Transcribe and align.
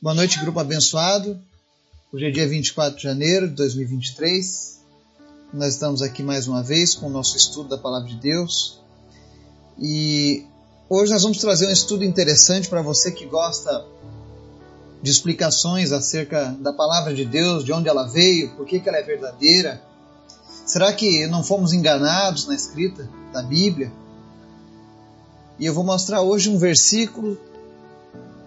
Boa 0.00 0.14
noite, 0.14 0.38
grupo 0.38 0.60
abençoado. 0.60 1.40
Hoje 2.12 2.26
é 2.26 2.30
dia 2.30 2.46
24 2.46 2.98
de 2.98 3.02
janeiro 3.02 3.48
de 3.48 3.54
2023. 3.54 4.78
Nós 5.54 5.72
estamos 5.72 6.02
aqui 6.02 6.22
mais 6.22 6.46
uma 6.46 6.62
vez 6.62 6.94
com 6.94 7.06
o 7.06 7.10
nosso 7.10 7.34
estudo 7.34 7.70
da 7.70 7.78
Palavra 7.78 8.06
de 8.06 8.16
Deus. 8.16 8.78
E 9.78 10.44
hoje 10.86 11.10
nós 11.12 11.22
vamos 11.22 11.38
trazer 11.38 11.66
um 11.66 11.72
estudo 11.72 12.04
interessante 12.04 12.68
para 12.68 12.82
você 12.82 13.10
que 13.10 13.24
gosta 13.24 13.86
de 15.02 15.10
explicações 15.10 15.90
acerca 15.92 16.54
da 16.60 16.74
Palavra 16.74 17.14
de 17.14 17.24
Deus, 17.24 17.64
de 17.64 17.72
onde 17.72 17.88
ela 17.88 18.06
veio, 18.06 18.54
por 18.54 18.66
que, 18.66 18.78
que 18.78 18.90
ela 18.90 18.98
é 18.98 19.02
verdadeira. 19.02 19.82
Será 20.66 20.92
que 20.92 21.26
não 21.26 21.42
fomos 21.42 21.72
enganados 21.72 22.46
na 22.46 22.54
escrita 22.54 23.08
da 23.32 23.42
Bíblia? 23.42 23.90
E 25.58 25.64
eu 25.64 25.72
vou 25.72 25.82
mostrar 25.82 26.20
hoje 26.20 26.50
um 26.50 26.58
versículo 26.58 27.38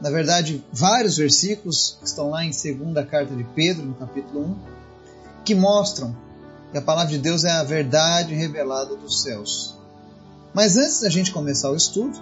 na 0.01 0.09
verdade, 0.09 0.63
vários 0.71 1.17
versículos 1.17 1.97
que 1.99 2.05
estão 2.05 2.29
lá 2.29 2.45
em 2.45 2.53
segunda 2.53 3.05
carta 3.05 3.35
de 3.35 3.43
Pedro, 3.43 3.85
no 3.85 3.93
capítulo 3.95 4.41
1, 4.41 4.55
que 5.43 5.53
mostram 5.53 6.15
que 6.71 6.77
a 6.77 6.81
palavra 6.81 7.11
de 7.11 7.17
Deus 7.17 7.43
é 7.43 7.51
a 7.51 7.63
verdade 7.63 8.33
revelada 8.33 8.95
dos 8.95 9.21
céus. 9.21 9.75
Mas 10.53 10.77
antes 10.77 11.01
da 11.01 11.09
gente 11.09 11.31
começar 11.31 11.69
o 11.69 11.75
estudo, 11.75 12.17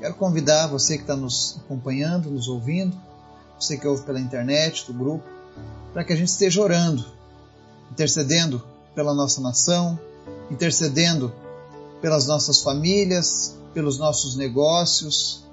quero 0.00 0.14
convidar 0.14 0.66
você 0.66 0.96
que 0.96 1.04
está 1.04 1.14
nos 1.16 1.60
acompanhando, 1.64 2.30
nos 2.30 2.48
ouvindo, 2.48 2.96
você 3.58 3.76
que 3.76 3.86
ouve 3.86 4.02
pela 4.02 4.20
internet, 4.20 4.86
do 4.86 4.92
grupo, 4.92 5.24
para 5.92 6.04
que 6.04 6.12
a 6.12 6.16
gente 6.16 6.28
esteja 6.28 6.60
orando, 6.60 7.04
intercedendo 7.90 8.62
pela 8.94 9.14
nossa 9.14 9.40
nação, 9.40 9.98
intercedendo 10.50 11.32
pelas 12.00 12.26
nossas 12.26 12.60
famílias, 12.62 13.56
pelos 13.72 13.96
nossos 13.98 14.36
negócios, 14.36 15.45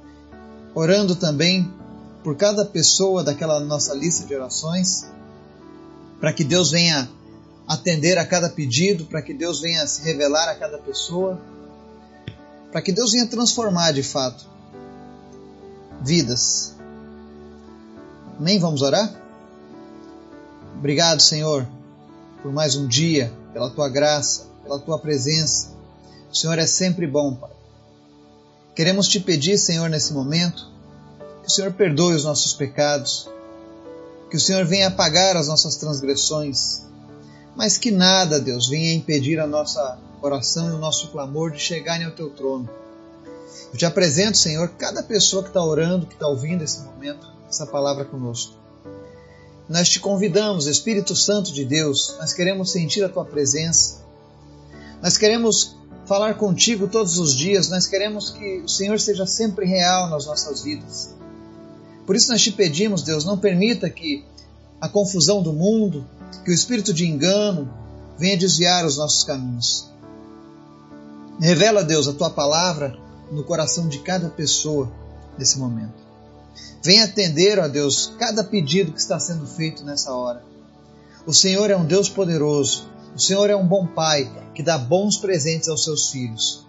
orando 0.75 1.15
também 1.15 1.71
por 2.23 2.35
cada 2.35 2.65
pessoa 2.65 3.23
daquela 3.23 3.59
nossa 3.59 3.93
lista 3.93 4.25
de 4.25 4.33
orações, 4.33 5.05
para 6.19 6.31
que 6.31 6.43
Deus 6.43 6.71
venha 6.71 7.09
atender 7.67 8.17
a 8.17 8.25
cada 8.25 8.49
pedido, 8.49 9.05
para 9.05 9.21
que 9.21 9.33
Deus 9.33 9.61
venha 9.61 9.85
se 9.87 10.03
revelar 10.03 10.49
a 10.49 10.55
cada 10.55 10.77
pessoa, 10.77 11.39
para 12.71 12.81
que 12.81 12.91
Deus 12.91 13.11
venha 13.11 13.27
transformar 13.27 13.91
de 13.91 14.03
fato 14.03 14.45
vidas. 16.01 16.75
Nem 18.39 18.59
vamos 18.59 18.81
orar? 18.81 19.13
Obrigado, 20.77 21.21
Senhor, 21.21 21.67
por 22.41 22.51
mais 22.51 22.75
um 22.75 22.87
dia, 22.87 23.31
pela 23.53 23.69
tua 23.69 23.87
graça, 23.87 24.47
pela 24.63 24.79
tua 24.79 24.97
presença. 24.97 25.71
O 26.31 26.35
Senhor 26.35 26.57
é 26.57 26.65
sempre 26.65 27.05
bom, 27.05 27.35
Pai. 27.35 27.51
Queremos 28.75 29.07
te 29.07 29.19
pedir, 29.19 29.57
Senhor, 29.59 29.87
nesse 29.87 30.13
momento, 30.13 30.71
que 31.43 31.47
o 31.47 31.51
Senhor 31.51 31.73
perdoe 31.73 32.15
os 32.15 32.23
nossos 32.23 32.53
pecados, 32.53 33.29
que 34.31 34.37
o 34.37 34.39
Senhor 34.39 34.65
venha 34.65 34.87
apagar 34.87 35.37
as 35.37 35.47
nossas 35.47 35.75
transgressões, 35.75 36.81
mas 37.55 37.77
que 37.77 37.91
nada, 37.91 38.39
Deus, 38.39 38.67
venha 38.67 38.93
impedir 38.93 39.39
a 39.39 39.45
nossa 39.45 39.99
oração 40.23 40.69
e 40.69 40.71
o 40.71 40.79
nosso 40.79 41.09
clamor 41.09 41.51
de 41.51 41.59
chegarem 41.59 42.07
ao 42.07 42.13
teu 42.13 42.31
trono. 42.31 42.67
Eu 43.71 43.77
te 43.77 43.85
apresento, 43.85 44.39
Senhor, 44.39 44.69
cada 44.69 45.03
pessoa 45.03 45.43
que 45.43 45.49
está 45.49 45.63
orando, 45.63 46.07
que 46.07 46.15
está 46.15 46.27
ouvindo 46.27 46.63
esse 46.63 46.81
momento, 46.81 47.27
essa 47.47 47.67
palavra 47.67 48.05
conosco. 48.05 48.55
Nós 49.69 49.87
te 49.87 49.99
convidamos, 49.99 50.65
Espírito 50.65 51.15
Santo 51.15 51.53
de 51.53 51.63
Deus, 51.63 52.15
nós 52.19 52.33
queremos 52.33 52.71
sentir 52.71 53.03
a 53.03 53.09
tua 53.09 53.23
presença, 53.23 54.01
nós 54.99 55.15
queremos 55.15 55.75
falar 56.05 56.35
contigo 56.35 56.87
todos 56.87 57.17
os 57.17 57.35
dias, 57.35 57.69
nós 57.69 57.87
queremos 57.87 58.29
que 58.29 58.61
o 58.61 58.67
Senhor 58.67 58.99
seja 58.99 59.25
sempre 59.25 59.65
real 59.65 60.09
nas 60.09 60.25
nossas 60.25 60.61
vidas. 60.61 61.13
Por 62.05 62.15
isso 62.15 62.29
nós 62.31 62.41
te 62.41 62.51
pedimos, 62.51 63.03
Deus, 63.03 63.23
não 63.23 63.37
permita 63.37 63.89
que 63.89 64.25
a 64.81 64.89
confusão 64.89 65.41
do 65.41 65.53
mundo, 65.53 66.05
que 66.43 66.51
o 66.51 66.53
espírito 66.53 66.93
de 66.93 67.07
engano 67.07 67.69
venha 68.17 68.37
desviar 68.37 68.85
os 68.85 68.97
nossos 68.97 69.23
caminhos. 69.23 69.89
Revela, 71.39 71.83
Deus, 71.83 72.07
a 72.07 72.13
tua 72.13 72.29
palavra 72.29 72.97
no 73.31 73.43
coração 73.43 73.87
de 73.87 73.99
cada 73.99 74.29
pessoa 74.29 74.91
nesse 75.37 75.57
momento. 75.57 76.03
Venha 76.83 77.05
atender, 77.05 77.59
ó 77.59 77.67
Deus, 77.67 78.13
cada 78.19 78.43
pedido 78.43 78.91
que 78.91 78.99
está 78.99 79.19
sendo 79.19 79.47
feito 79.47 79.83
nessa 79.83 80.13
hora. 80.13 80.43
O 81.25 81.33
Senhor 81.33 81.71
é 81.71 81.77
um 81.77 81.85
Deus 81.85 82.09
poderoso. 82.09 82.85
O 83.15 83.19
Senhor 83.19 83.49
é 83.49 83.55
um 83.55 83.67
bom 83.67 83.85
Pai 83.85 84.31
que 84.55 84.63
dá 84.63 84.77
bons 84.77 85.17
presentes 85.17 85.69
aos 85.69 85.83
seus 85.83 86.09
filhos. 86.09 86.65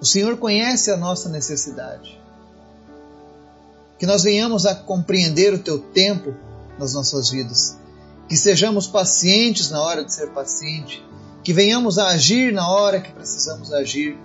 O 0.00 0.06
Senhor 0.06 0.36
conhece 0.36 0.90
a 0.90 0.96
nossa 0.96 1.28
necessidade. 1.28 2.20
Que 3.98 4.06
nós 4.06 4.22
venhamos 4.22 4.64
a 4.64 4.74
compreender 4.76 5.52
o 5.52 5.58
teu 5.58 5.78
tempo 5.78 6.34
nas 6.78 6.94
nossas 6.94 7.30
vidas. 7.30 7.76
Que 8.28 8.36
sejamos 8.36 8.86
pacientes 8.86 9.70
na 9.70 9.82
hora 9.82 10.04
de 10.04 10.14
ser 10.14 10.30
paciente. 10.30 11.04
Que 11.42 11.52
venhamos 11.52 11.98
a 11.98 12.08
agir 12.08 12.52
na 12.52 12.70
hora 12.70 13.00
que 13.00 13.12
precisamos 13.12 13.72
agir. 13.72 14.16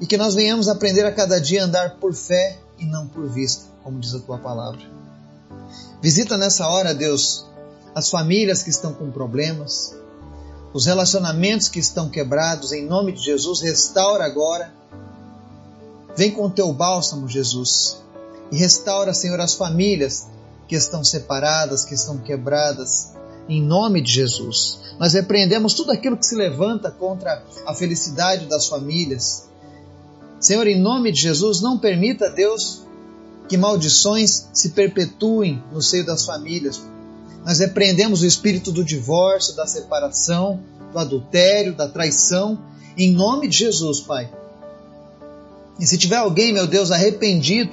E 0.00 0.06
que 0.06 0.16
nós 0.16 0.34
venhamos 0.34 0.68
a 0.68 0.72
aprender 0.72 1.04
a 1.04 1.12
cada 1.12 1.38
dia 1.38 1.62
a 1.62 1.66
andar 1.66 1.96
por 1.96 2.14
fé 2.14 2.58
e 2.78 2.86
não 2.86 3.06
por 3.06 3.28
vista, 3.28 3.64
como 3.82 3.98
diz 3.98 4.14
a 4.14 4.20
tua 4.20 4.38
palavra. 4.38 4.80
Visita 6.02 6.36
nessa 6.36 6.66
hora, 6.68 6.94
Deus, 6.94 7.46
as 7.94 8.10
famílias 8.10 8.62
que 8.62 8.70
estão 8.70 8.92
com 8.92 9.10
problemas, 9.10 9.94
os 10.76 10.84
relacionamentos 10.84 11.68
que 11.68 11.78
estão 11.78 12.10
quebrados, 12.10 12.70
em 12.70 12.84
nome 12.84 13.10
de 13.10 13.22
Jesus, 13.22 13.62
restaura 13.62 14.26
agora. 14.26 14.74
Vem 16.14 16.30
com 16.30 16.44
o 16.44 16.50
teu 16.50 16.70
bálsamo, 16.70 17.26
Jesus, 17.26 17.96
e 18.52 18.58
restaura, 18.58 19.14
Senhor, 19.14 19.40
as 19.40 19.54
famílias 19.54 20.26
que 20.68 20.76
estão 20.76 21.02
separadas, 21.02 21.86
que 21.86 21.94
estão 21.94 22.18
quebradas, 22.18 23.14
em 23.48 23.62
nome 23.62 24.02
de 24.02 24.12
Jesus. 24.12 24.78
Nós 24.98 25.14
repreendemos 25.14 25.72
tudo 25.72 25.92
aquilo 25.92 26.14
que 26.14 26.26
se 26.26 26.34
levanta 26.34 26.90
contra 26.90 27.42
a 27.66 27.72
felicidade 27.72 28.44
das 28.44 28.68
famílias. 28.68 29.48
Senhor, 30.38 30.66
em 30.66 30.78
nome 30.78 31.10
de 31.10 31.22
Jesus, 31.22 31.62
não 31.62 31.78
permita, 31.78 32.28
Deus, 32.28 32.82
que 33.48 33.56
maldições 33.56 34.50
se 34.52 34.72
perpetuem 34.72 35.64
no 35.72 35.80
seio 35.80 36.04
das 36.04 36.26
famílias. 36.26 36.82
Nós 37.46 37.60
repreendemos 37.60 38.22
o 38.22 38.26
espírito 38.26 38.72
do 38.72 38.82
divórcio, 38.82 39.54
da 39.54 39.68
separação, 39.68 40.58
do 40.92 40.98
adultério, 40.98 41.76
da 41.76 41.86
traição, 41.86 42.58
em 42.98 43.12
nome 43.12 43.46
de 43.46 43.58
Jesus, 43.58 44.00
Pai. 44.00 44.28
E 45.78 45.86
se 45.86 45.96
tiver 45.96 46.16
alguém, 46.16 46.52
meu 46.52 46.66
Deus, 46.66 46.90
arrependido, 46.90 47.70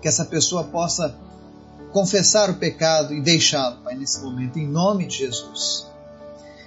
que 0.00 0.08
essa 0.08 0.24
pessoa 0.24 0.64
possa 0.64 1.14
confessar 1.92 2.48
o 2.48 2.54
pecado 2.54 3.12
e 3.12 3.20
deixá-lo, 3.20 3.76
Pai, 3.84 3.94
nesse 3.94 4.22
momento, 4.22 4.58
em 4.58 4.66
nome 4.66 5.06
de 5.06 5.18
Jesus. 5.18 5.86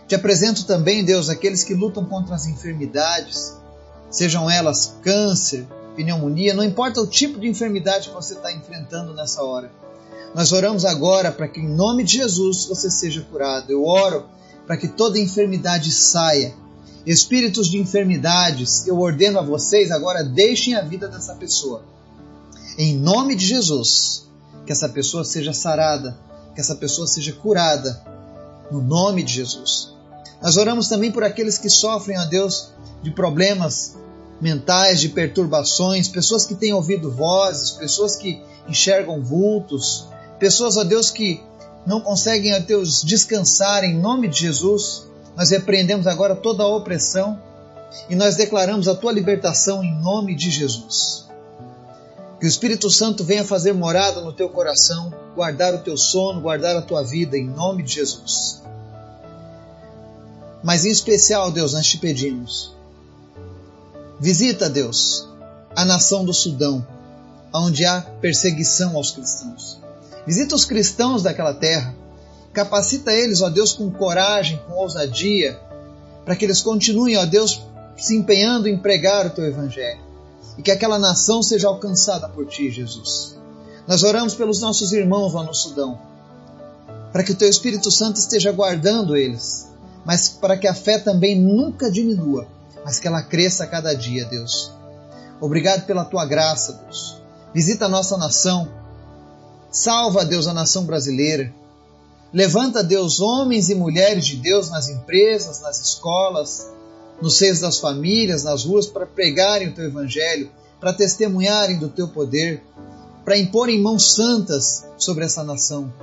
Te 0.08 0.14
apresento 0.14 0.64
também, 0.68 1.04
Deus, 1.04 1.30
aqueles 1.30 1.64
que 1.64 1.74
lutam 1.74 2.06
contra 2.06 2.36
as 2.36 2.46
enfermidades, 2.46 3.58
sejam 4.12 4.48
elas 4.48 4.96
câncer, 5.02 5.66
pneumonia, 5.96 6.54
não 6.54 6.64
importa 6.64 7.02
o 7.02 7.08
tipo 7.08 7.40
de 7.40 7.48
enfermidade 7.48 8.10
que 8.10 8.14
você 8.14 8.36
está 8.36 8.54
enfrentando 8.54 9.12
nessa 9.12 9.42
hora. 9.42 9.72
Nós 10.38 10.54
oramos 10.54 10.86
agora 10.86 11.34
para 11.34 11.50
que, 11.50 11.60
em 11.60 11.68
nome 11.68 12.06
de 12.06 12.14
Jesus, 12.14 12.66
você 12.66 12.90
seja 12.90 13.22
curado. 13.22 13.72
Eu 13.72 13.84
oro 13.84 14.26
para 14.66 14.78
que 14.78 14.88
toda 14.88 15.20
enfermidade 15.20 15.92
saia. 15.92 16.54
Espíritos 17.06 17.68
de 17.68 17.78
enfermidades, 17.78 18.88
eu 18.88 19.00
ordeno 19.00 19.40
a 19.40 19.42
vocês 19.42 19.92
agora, 19.92 20.24
deixem 20.24 20.76
a 20.76 20.82
vida 20.82 21.10
dessa 21.10 21.36
pessoa 21.36 21.84
em 22.78 22.96
nome 22.96 23.36
de 23.36 23.46
Jesus, 23.48 24.28
que 24.64 24.72
essa 24.72 24.88
pessoa 24.88 25.24
seja 25.26 25.52
sarada, 25.52 26.16
que 26.54 26.62
essa 26.62 26.76
pessoa 26.76 27.08
seja 27.08 27.34
curada, 27.34 28.00
no 28.72 28.80
nome 28.80 29.24
de 29.24 29.34
Jesus. 29.34 29.96
Nós 30.40 30.58
oramos 30.58 30.88
também 30.88 31.12
por 31.12 31.24
aqueles 31.24 31.58
que 31.58 31.72
sofrem, 31.72 32.20
ó 32.20 32.26
Deus, 32.26 32.70
de 33.02 33.10
problemas 33.10 33.98
mentais, 34.40 35.02
de 35.02 35.10
perturbações, 35.10 36.08
pessoas 36.08 36.46
que 36.46 36.54
têm 36.54 36.72
ouvido 36.72 37.10
vozes, 37.10 37.72
pessoas 37.72 38.16
que 38.16 38.40
enxergam 38.70 39.24
vultos, 39.24 40.06
pessoas, 40.40 40.78
ó 40.78 40.84
Deus, 40.84 41.10
que 41.12 41.42
não 41.86 42.02
conseguem, 42.02 42.54
ó 42.54 42.60
Deus, 42.60 43.04
descansar 43.04 43.84
em 43.84 43.98
nome 43.98 44.28
de 44.28 44.42
Jesus. 44.42 45.08
Nós 45.36 45.52
repreendemos 45.52 46.08
agora 46.08 46.36
toda 46.36 46.64
a 46.64 46.76
opressão 46.76 47.40
e 48.10 48.16
nós 48.16 48.36
declaramos 48.36 48.88
a 48.88 48.96
tua 48.96 49.12
libertação 49.12 49.84
em 49.84 49.94
nome 50.02 50.36
de 50.36 50.50
Jesus. 50.50 51.26
Que 52.40 52.46
o 52.46 52.48
Espírito 52.48 52.90
Santo 52.90 53.24
venha 53.24 53.44
fazer 53.44 53.74
morada 53.74 54.22
no 54.22 54.34
teu 54.34 54.50
coração, 54.50 55.12
guardar 55.36 55.74
o 55.74 55.80
teu 55.80 55.98
sono, 55.98 56.42
guardar 56.42 56.76
a 56.76 56.82
tua 56.82 57.04
vida, 57.04 57.38
em 57.38 57.46
nome 57.46 57.84
de 57.84 57.94
Jesus. 57.96 58.62
Mas 60.64 60.86
em 60.86 60.92
especial, 60.92 61.52
Deus, 61.52 61.74
nós 61.74 61.88
te 61.88 61.98
pedimos. 61.98 62.76
Visita, 64.20 64.70
Deus, 64.70 65.28
a 65.76 65.86
nação 65.86 66.26
do 66.26 66.34
Sudão, 66.34 66.86
onde 67.54 67.86
há 67.86 68.02
perseguição 68.02 68.96
aos 68.96 69.12
cristãos. 69.12 69.80
Visita 70.28 70.54
os 70.54 70.66
cristãos 70.66 71.24
daquela 71.24 71.54
terra. 71.54 71.96
Capacita 72.54 73.14
eles, 73.14 73.42
ó 73.42 73.50
Deus, 73.50 73.72
com 73.72 73.90
coragem, 73.90 74.62
com 74.68 74.74
ousadia, 74.74 75.58
para 76.26 76.36
que 76.36 76.44
eles 76.44 76.62
continuem, 76.62 77.18
ó 77.18 77.26
Deus, 77.26 77.64
se 77.98 78.16
empenhando 78.16 78.68
em 78.68 78.78
pregar 78.78 79.26
o 79.26 79.30
teu 79.30 79.46
evangelho 79.46 80.06
e 80.58 80.62
que 80.62 80.72
aquela 80.72 80.98
nação 80.98 81.44
seja 81.44 81.68
alcançada 81.68 82.28
por 82.28 82.46
ti, 82.48 82.70
Jesus. 82.70 83.38
Nós 83.88 84.04
oramos 84.04 84.36
pelos 84.36 84.60
nossos 84.60 84.92
irmãos 84.92 85.34
lá 85.34 85.44
no 85.44 85.54
Sudão, 85.54 86.00
para 87.14 87.24
que 87.24 87.32
o 87.32 87.36
Teu 87.36 87.48
Espírito 87.48 87.90
Santo 87.90 88.18
esteja 88.18 88.52
guardando 88.52 89.16
eles, 89.16 89.70
mas 90.04 90.30
para 90.30 90.58
que 90.58 90.68
a 90.68 90.74
fé 90.74 90.98
também 90.98 91.40
nunca 91.40 91.90
diminua, 91.92 92.48
mas 92.84 93.00
que 93.00 93.08
ela 93.08 93.22
cresça 93.22 93.64
a 93.64 93.68
cada 93.68 93.94
dia, 93.94 94.26
Deus. 94.26 94.74
Obrigado 95.40 95.86
pela 95.86 96.04
Tua 96.04 96.26
graça, 96.26 96.82
Deus. 96.84 97.22
Visita 97.54 97.86
a 97.86 97.90
nossa 97.90 98.18
nação. 98.18 98.68
Salva, 99.78 100.26
Deus, 100.26 100.48
a 100.48 100.54
nação 100.56 100.86
brasileira. 100.86 101.54
Levanta, 102.34 102.84
Deus, 102.84 103.20
homens 103.20 103.70
e 103.70 103.76
mulheres 103.76 104.26
de 104.26 104.38
Deus 104.38 104.72
nas 104.72 104.90
empresas, 104.90 105.62
nas 105.62 105.80
escolas, 105.80 106.68
nos 107.22 107.38
seios 107.38 107.60
das 107.60 107.78
famílias, 107.78 108.44
nas 108.44 108.66
ruas, 108.66 108.88
para 108.88 109.06
pregarem 109.06 109.68
o 109.68 109.76
teu 109.76 109.86
evangelho, 109.86 110.50
para 110.80 110.94
testemunharem 110.94 111.78
do 111.78 111.90
teu 111.90 112.08
poder, 112.08 112.64
para 113.24 113.38
imporem 113.38 113.80
mãos 113.80 114.16
santas 114.16 114.84
sobre 114.98 115.26
essa 115.26 115.44
nação. 115.44 115.94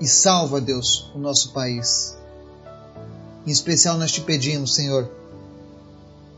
E 0.00 0.08
salva, 0.08 0.60
Deus, 0.60 1.12
o 1.14 1.18
nosso 1.18 1.52
país. 1.52 2.16
Em 3.46 3.52
especial 3.52 3.98
nós 3.98 4.10
te 4.10 4.20
pedimos, 4.20 4.74
Senhor, 4.74 5.08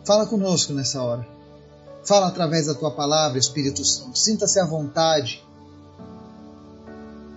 fala 0.05 0.27
conosco 0.27 0.75
nessa 0.75 1.03
hora. 1.03 1.27
Fala 2.05 2.27
através 2.27 2.67
da 2.67 2.75
tua 2.75 2.91
palavra, 2.91 3.39
Espírito 3.39 3.83
Santo. 3.87 4.19
Sinta-se 4.19 4.61
à 4.61 4.67
vontade 4.67 5.43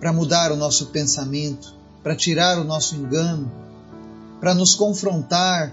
para 0.00 0.12
mudar 0.12 0.52
o 0.52 0.56
nosso 0.56 0.86
pensamento, 0.86 1.74
para 2.02 2.14
tirar 2.14 2.58
o 2.58 2.64
nosso 2.64 2.94
engano, 2.94 3.50
para 4.40 4.54
nos 4.54 4.74
confrontar 4.74 5.72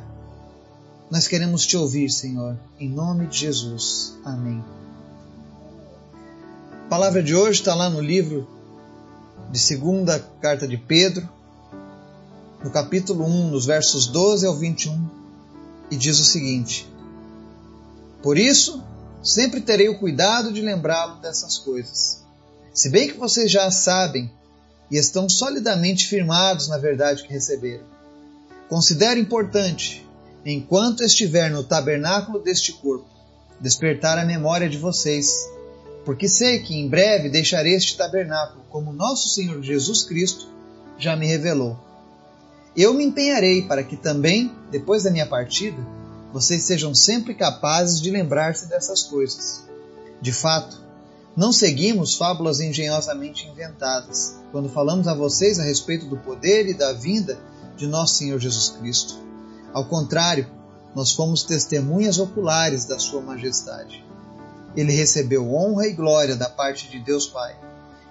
nós 1.13 1.27
queremos 1.27 1.63
te 1.67 1.77
ouvir, 1.77 2.09
Senhor, 2.09 2.57
em 2.79 2.89
nome 2.89 3.27
de 3.27 3.37
Jesus. 3.37 4.15
Amém. 4.25 4.65
A 6.85 6.89
palavra 6.89 7.21
de 7.21 7.35
hoje 7.35 7.59
está 7.59 7.75
lá 7.75 7.87
no 7.87 8.01
livro 8.01 8.47
de 9.51 9.59
segunda 9.59 10.19
carta 10.41 10.67
de 10.67 10.75
Pedro, 10.75 11.29
no 12.63 12.71
capítulo 12.71 13.25
1, 13.25 13.51
nos 13.51 13.67
versos 13.67 14.07
12 14.07 14.47
ao 14.47 14.55
21, 14.55 15.07
e 15.91 15.95
diz 15.95 16.19
o 16.19 16.23
seguinte: 16.23 16.91
Por 18.23 18.35
isso, 18.35 18.83
sempre 19.21 19.61
terei 19.61 19.89
o 19.89 19.99
cuidado 19.99 20.51
de 20.51 20.61
lembrá-lo 20.61 21.21
dessas 21.21 21.59
coisas. 21.59 22.22
Se 22.73 22.89
bem 22.89 23.07
que 23.07 23.17
vocês 23.17 23.51
já 23.51 23.69
sabem 23.69 24.31
e 24.89 24.97
estão 24.97 25.29
solidamente 25.29 26.07
firmados 26.07 26.67
na 26.67 26.77
verdade 26.77 27.21
que 27.23 27.31
receberam. 27.31 27.85
Considero 28.67 29.19
importante 29.19 30.03
enquanto 30.43 31.03
estiver 31.03 31.51
no 31.51 31.63
tabernáculo 31.63 32.39
deste 32.39 32.73
corpo, 32.73 33.05
despertar 33.59 34.17
a 34.17 34.25
memória 34.25 34.67
de 34.67 34.77
vocês, 34.77 35.47
porque 36.03 36.27
sei 36.27 36.59
que 36.59 36.75
em 36.75 36.89
breve 36.89 37.29
deixarei 37.29 37.75
este 37.75 37.95
tabernáculo, 37.95 38.63
como 38.69 38.91
nosso 38.91 39.29
Senhor 39.29 39.61
Jesus 39.61 40.03
Cristo 40.03 40.47
já 40.97 41.15
me 41.15 41.27
revelou. 41.27 41.77
Eu 42.75 42.93
me 42.95 43.05
empenharei 43.05 43.61
para 43.61 43.83
que 43.83 43.95
também, 43.95 44.51
depois 44.71 45.03
da 45.03 45.11
minha 45.11 45.27
partida, 45.27 45.77
vocês 46.33 46.63
sejam 46.63 46.95
sempre 46.95 47.35
capazes 47.35 48.01
de 48.01 48.09
lembrar-se 48.09 48.67
dessas 48.67 49.03
coisas. 49.03 49.63
De 50.19 50.33
fato, 50.33 50.82
não 51.35 51.51
seguimos 51.51 52.15
fábulas 52.15 52.59
engenhosamente 52.59 53.47
inventadas 53.47 54.35
quando 54.51 54.69
falamos 54.69 55.07
a 55.07 55.15
vocês 55.15 55.59
a 55.59 55.63
respeito 55.63 56.05
do 56.05 56.17
poder 56.17 56.67
e 56.67 56.75
da 56.75 56.93
vinda 56.93 57.39
de 57.75 57.87
nosso 57.87 58.15
Senhor 58.15 58.39
Jesus 58.39 58.69
Cristo. 58.77 59.15
Ao 59.73 59.85
contrário, 59.85 60.47
nós 60.95 61.11
fomos 61.11 61.41
testemunhas 61.41 62.19
oculares 62.19 62.85
da 62.85 62.99
Sua 62.99 63.19
Majestade. 63.19 64.05
Ele 64.75 64.93
recebeu 64.93 65.51
honra 65.51 65.87
e 65.87 65.93
glória 65.93 66.35
da 66.35 66.47
parte 66.47 66.87
de 66.89 66.99
Deus 66.99 67.25
Pai, 67.25 67.55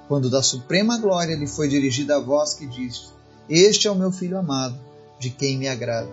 quando 0.08 0.28
da 0.28 0.42
suprema 0.42 0.98
glória 0.98 1.36
lhe 1.36 1.46
foi 1.46 1.68
dirigida 1.68 2.16
a 2.16 2.20
voz 2.20 2.54
que 2.54 2.66
diz: 2.66 3.12
Este 3.48 3.86
é 3.86 3.90
o 3.90 3.94
meu 3.96 4.10
filho 4.10 4.36
amado, 4.36 4.76
de 5.20 5.30
quem 5.30 5.56
me 5.56 5.68
agrado. 5.68 6.10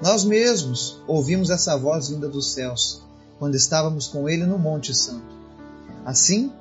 Nós 0.00 0.22
mesmos 0.22 1.00
ouvimos 1.06 1.50
essa 1.50 1.76
voz 1.76 2.08
vinda 2.08 2.28
dos 2.28 2.52
céus, 2.52 3.02
quando 3.40 3.56
estávamos 3.56 4.06
com 4.06 4.28
ele 4.28 4.46
no 4.46 4.58
Monte 4.58 4.94
Santo. 4.94 5.45
Assim, 6.06 6.52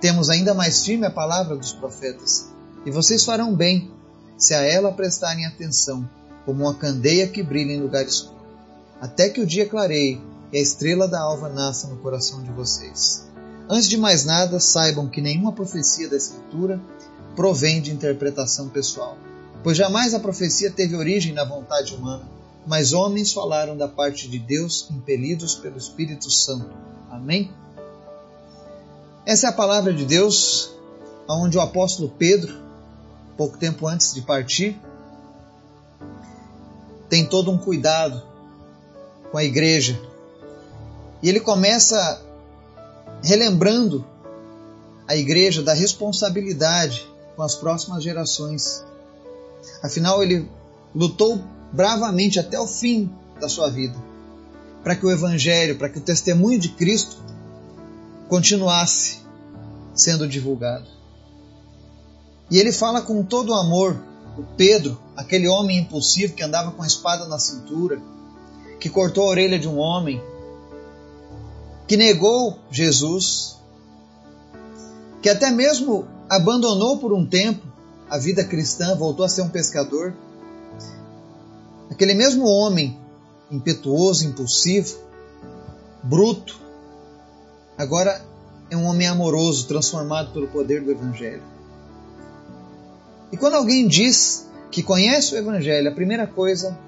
temos 0.00 0.30
ainda 0.30 0.54
mais 0.54 0.84
firme 0.84 1.04
a 1.04 1.10
palavra 1.10 1.56
dos 1.56 1.72
profetas, 1.72 2.48
e 2.86 2.90
vocês 2.92 3.24
farão 3.24 3.52
bem 3.52 3.90
se 4.38 4.54
a 4.54 4.62
ela 4.62 4.92
prestarem 4.92 5.44
atenção 5.44 6.08
como 6.46 6.62
uma 6.62 6.74
candeia 6.74 7.26
que 7.26 7.42
brilha 7.42 7.72
em 7.72 7.80
lugar 7.80 8.04
escuro, 8.04 8.40
até 9.00 9.28
que 9.28 9.40
o 9.40 9.46
dia 9.46 9.68
clareie 9.68 10.20
e 10.52 10.58
a 10.58 10.62
estrela 10.62 11.08
da 11.08 11.20
alva 11.20 11.48
nasça 11.48 11.88
no 11.88 11.96
coração 11.96 12.44
de 12.44 12.52
vocês. 12.52 13.26
Antes 13.68 13.88
de 13.88 13.96
mais 13.96 14.24
nada, 14.24 14.60
saibam 14.60 15.08
que 15.08 15.20
nenhuma 15.20 15.52
profecia 15.52 16.08
da 16.08 16.16
Escritura 16.16 16.80
provém 17.34 17.82
de 17.82 17.90
interpretação 17.90 18.68
pessoal, 18.68 19.18
pois 19.64 19.76
jamais 19.76 20.14
a 20.14 20.20
profecia 20.20 20.70
teve 20.70 20.94
origem 20.94 21.32
na 21.32 21.44
vontade 21.44 21.92
humana, 21.92 22.30
mas 22.64 22.92
homens 22.92 23.32
falaram 23.32 23.76
da 23.76 23.88
parte 23.88 24.28
de 24.28 24.38
Deus 24.38 24.88
impelidos 24.92 25.56
pelo 25.56 25.76
Espírito 25.76 26.30
Santo. 26.30 26.70
Amém? 27.10 27.50
Essa 29.26 29.46
é 29.46 29.50
a 29.50 29.52
palavra 29.52 29.92
de 29.92 30.04
Deus, 30.04 30.70
onde 31.28 31.56
o 31.56 31.60
apóstolo 31.60 32.10
Pedro, 32.10 32.54
pouco 33.36 33.56
tempo 33.56 33.86
antes 33.86 34.12
de 34.12 34.20
partir, 34.20 34.78
tem 37.08 37.24
todo 37.24 37.50
um 37.50 37.56
cuidado 37.56 38.22
com 39.30 39.38
a 39.38 39.44
igreja. 39.44 39.98
E 41.22 41.28
ele 41.28 41.40
começa 41.40 42.22
relembrando 43.22 44.04
a 45.08 45.16
igreja 45.16 45.62
da 45.62 45.72
responsabilidade 45.72 47.08
com 47.34 47.42
as 47.42 47.54
próximas 47.54 48.04
gerações. 48.04 48.84
Afinal, 49.82 50.22
ele 50.22 50.48
lutou 50.94 51.42
bravamente 51.72 52.38
até 52.38 52.60
o 52.60 52.66
fim 52.66 53.10
da 53.40 53.48
sua 53.48 53.70
vida 53.70 53.96
para 54.84 54.94
que 54.94 55.06
o 55.06 55.10
evangelho, 55.10 55.78
para 55.78 55.88
que 55.88 55.98
o 55.98 56.02
testemunho 56.02 56.58
de 56.58 56.68
Cristo 56.68 57.16
continuasse 58.28 59.18
sendo 59.94 60.26
divulgado. 60.26 60.86
E 62.50 62.58
ele 62.58 62.72
fala 62.72 63.00
com 63.00 63.22
todo 63.22 63.50
o 63.50 63.54
amor 63.54 64.00
o 64.36 64.42
Pedro, 64.56 64.98
aquele 65.16 65.48
homem 65.48 65.78
impulsivo 65.78 66.34
que 66.34 66.42
andava 66.42 66.72
com 66.72 66.82
a 66.82 66.86
espada 66.86 67.26
na 67.26 67.38
cintura, 67.38 68.00
que 68.80 68.90
cortou 68.90 69.24
a 69.24 69.28
orelha 69.28 69.58
de 69.58 69.68
um 69.68 69.78
homem, 69.78 70.20
que 71.86 71.96
negou 71.96 72.58
Jesus, 72.70 73.56
que 75.22 75.28
até 75.28 75.50
mesmo 75.50 76.06
abandonou 76.28 76.98
por 76.98 77.12
um 77.12 77.24
tempo 77.24 77.64
a 78.10 78.18
vida 78.18 78.44
cristã, 78.44 78.96
voltou 78.96 79.24
a 79.24 79.28
ser 79.28 79.42
um 79.42 79.48
pescador. 79.48 80.14
Aquele 81.90 82.14
mesmo 82.14 82.44
homem 82.44 82.98
impetuoso, 83.50 84.26
impulsivo, 84.26 84.98
bruto, 86.02 86.60
agora 87.76 88.24
é 88.70 88.76
um 88.76 88.84
homem 88.84 89.06
amoroso, 89.06 89.66
transformado 89.66 90.32
pelo 90.32 90.48
poder 90.48 90.82
do 90.82 90.90
Evangelho. 90.90 91.42
E 93.32 93.36
quando 93.36 93.54
alguém 93.54 93.86
diz 93.86 94.48
que 94.70 94.82
conhece 94.82 95.34
o 95.34 95.38
Evangelho, 95.38 95.88
a 95.88 95.94
primeira 95.94 96.26
coisa 96.26 96.78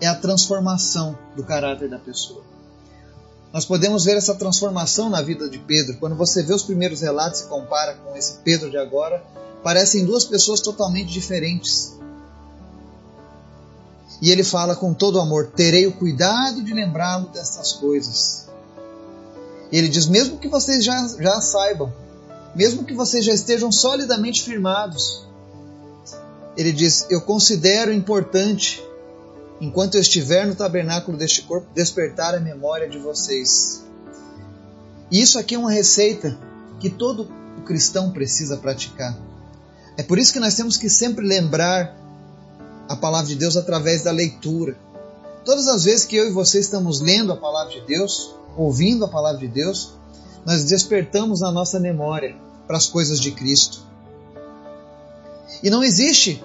é 0.00 0.06
a 0.06 0.14
transformação 0.14 1.16
do 1.36 1.44
caráter 1.44 1.88
da 1.88 1.98
pessoa. 1.98 2.42
Nós 3.52 3.64
podemos 3.64 4.04
ver 4.04 4.16
essa 4.16 4.34
transformação 4.34 5.10
na 5.10 5.20
vida 5.20 5.48
de 5.48 5.58
Pedro. 5.58 5.96
Quando 5.98 6.16
você 6.16 6.42
vê 6.42 6.54
os 6.54 6.62
primeiros 6.62 7.02
relatos 7.02 7.42
e 7.42 7.46
compara 7.46 7.94
com 7.94 8.16
esse 8.16 8.38
Pedro 8.44 8.70
de 8.70 8.78
agora, 8.78 9.22
parecem 9.62 10.04
duas 10.04 10.24
pessoas 10.24 10.60
totalmente 10.60 11.12
diferentes. 11.12 11.92
E 14.20 14.30
ele 14.30 14.42
fala 14.42 14.74
com 14.74 14.94
todo 14.94 15.20
amor: 15.20 15.52
terei 15.54 15.86
o 15.86 15.92
cuidado 15.92 16.62
de 16.62 16.72
lembrá-lo 16.72 17.28
dessas 17.28 17.72
coisas. 17.72 18.48
E 19.72 19.78
ele 19.78 19.88
diz: 19.88 20.06
mesmo 20.06 20.36
que 20.36 20.48
vocês 20.48 20.84
já, 20.84 21.08
já 21.18 21.40
saibam, 21.40 21.92
mesmo 22.54 22.84
que 22.84 22.94
vocês 22.94 23.24
já 23.24 23.32
estejam 23.32 23.72
solidamente 23.72 24.42
firmados. 24.42 25.26
Ele 26.56 26.70
diz: 26.70 27.06
Eu 27.08 27.22
considero 27.22 27.90
importante, 27.90 28.84
enquanto 29.58 29.94
eu 29.94 30.02
estiver 30.02 30.46
no 30.46 30.54
tabernáculo 30.54 31.16
deste 31.16 31.42
corpo, 31.42 31.66
despertar 31.74 32.34
a 32.34 32.40
memória 32.40 32.86
de 32.88 32.98
vocês. 32.98 33.82
E 35.10 35.20
isso 35.20 35.38
aqui 35.38 35.54
é 35.54 35.58
uma 35.58 35.70
receita 35.70 36.38
que 36.78 36.90
todo 36.90 37.30
cristão 37.62 38.10
precisa 38.10 38.56
praticar. 38.56 39.16
É 39.96 40.02
por 40.02 40.18
isso 40.18 40.32
que 40.32 40.40
nós 40.40 40.54
temos 40.54 40.76
que 40.76 40.90
sempre 40.90 41.26
lembrar 41.26 41.96
a 42.88 42.96
palavra 42.96 43.28
de 43.28 43.36
Deus 43.36 43.56
através 43.56 44.02
da 44.02 44.10
leitura. 44.10 44.76
Todas 45.44 45.68
as 45.68 45.84
vezes 45.84 46.04
que 46.04 46.16
eu 46.16 46.28
e 46.28 46.32
você 46.32 46.58
estamos 46.58 47.00
lendo 47.00 47.32
a 47.32 47.36
palavra 47.36 47.72
de 47.72 47.86
Deus, 47.86 48.34
ouvindo 48.56 49.04
a 49.04 49.08
palavra 49.08 49.40
de 49.40 49.48
Deus, 49.48 49.94
nós 50.44 50.64
despertamos 50.64 51.40
na 51.40 51.50
nossa 51.50 51.78
memória 51.78 52.36
para 52.66 52.76
as 52.76 52.86
coisas 52.86 53.20
de 53.20 53.30
Cristo. 53.30 53.82
E 55.62 55.70
não 55.70 55.82
existe, 55.82 56.42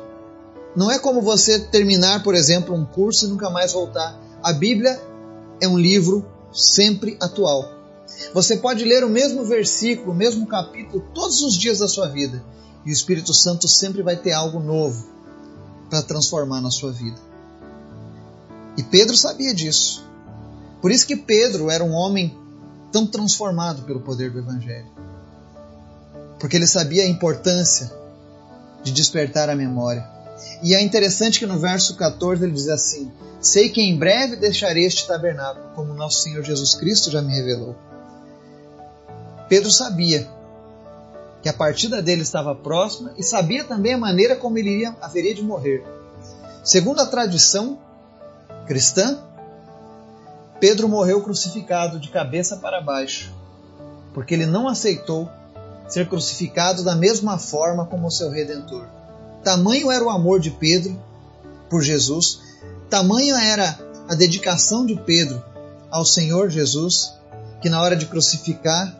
não 0.75 0.91
é 0.91 0.99
como 0.99 1.21
você 1.21 1.59
terminar, 1.59 2.23
por 2.23 2.35
exemplo, 2.35 2.75
um 2.75 2.85
curso 2.85 3.25
e 3.25 3.29
nunca 3.29 3.49
mais 3.49 3.73
voltar. 3.73 4.19
A 4.43 4.53
Bíblia 4.53 5.01
é 5.59 5.67
um 5.67 5.77
livro 5.77 6.25
sempre 6.53 7.17
atual. 7.19 7.77
Você 8.33 8.57
pode 8.57 8.83
ler 8.83 9.03
o 9.03 9.09
mesmo 9.09 9.43
versículo, 9.45 10.11
o 10.11 10.15
mesmo 10.15 10.45
capítulo 10.47 11.03
todos 11.13 11.41
os 11.41 11.57
dias 11.57 11.79
da 11.79 11.87
sua 11.87 12.07
vida, 12.07 12.43
e 12.85 12.89
o 12.89 12.93
Espírito 12.93 13.33
Santo 13.33 13.67
sempre 13.67 14.01
vai 14.01 14.15
ter 14.15 14.33
algo 14.33 14.59
novo 14.59 15.07
para 15.89 16.01
transformar 16.01 16.61
na 16.61 16.71
sua 16.71 16.91
vida. 16.91 17.17
E 18.77 18.83
Pedro 18.83 19.17
sabia 19.17 19.53
disso. 19.53 20.06
Por 20.81 20.91
isso 20.91 21.07
que 21.07 21.15
Pedro 21.15 21.69
era 21.69 21.83
um 21.83 21.93
homem 21.93 22.37
tão 22.91 23.05
transformado 23.05 23.83
pelo 23.83 24.01
poder 24.01 24.31
do 24.31 24.39
Evangelho. 24.39 24.87
Porque 26.39 26.55
ele 26.55 26.67
sabia 26.67 27.03
a 27.03 27.07
importância 27.07 27.91
de 28.83 28.91
despertar 28.91 29.49
a 29.49 29.55
memória. 29.55 30.07
E 30.61 30.75
é 30.75 30.81
interessante 30.81 31.39
que 31.39 31.45
no 31.45 31.59
verso 31.59 31.95
14 31.95 32.43
ele 32.43 32.53
diz 32.53 32.69
assim: 32.69 33.11
Sei 33.41 33.69
que 33.69 33.81
em 33.81 33.97
breve 33.97 34.35
deixarei 34.35 34.85
este 34.85 35.07
tabernáculo, 35.07 35.69
como 35.75 35.93
nosso 35.93 36.21
Senhor 36.21 36.43
Jesus 36.43 36.75
Cristo 36.75 37.09
já 37.09 37.21
me 37.21 37.33
revelou. 37.33 37.75
Pedro 39.49 39.71
sabia 39.71 40.27
que 41.41 41.49
a 41.49 41.53
partida 41.53 42.01
dele 42.01 42.21
estava 42.21 42.53
próxima 42.53 43.13
e 43.17 43.23
sabia 43.23 43.63
também 43.63 43.93
a 43.93 43.97
maneira 43.97 44.35
como 44.35 44.57
ele 44.57 44.69
iria, 44.69 44.95
haveria 45.01 45.33
de 45.33 45.41
morrer. 45.41 45.83
Segundo 46.63 46.99
a 46.99 47.05
tradição 47.05 47.79
cristã, 48.65 49.19
Pedro 50.59 50.87
morreu 50.87 51.21
crucificado 51.21 51.99
de 51.99 52.09
cabeça 52.09 52.57
para 52.57 52.81
baixo, 52.81 53.31
porque 54.13 54.33
ele 54.33 54.45
não 54.45 54.67
aceitou 54.67 55.29
ser 55.87 56.09
crucificado 56.09 56.83
da 56.83 56.95
mesma 56.95 57.37
forma 57.37 57.85
como 57.85 58.11
seu 58.11 58.29
redentor. 58.29 58.87
Tamanho 59.43 59.91
era 59.91 60.03
o 60.03 60.09
amor 60.09 60.39
de 60.39 60.51
Pedro 60.51 60.99
por 61.69 61.81
Jesus, 61.81 62.41
tamanho 62.89 63.35
era 63.35 63.77
a 64.09 64.15
dedicação 64.15 64.85
de 64.85 64.95
Pedro 64.95 65.43
ao 65.91 66.05
Senhor 66.05 66.49
Jesus, 66.49 67.13
que 67.61 67.69
na 67.69 67.81
hora 67.81 67.95
de 67.95 68.05
crucificar, 68.05 68.95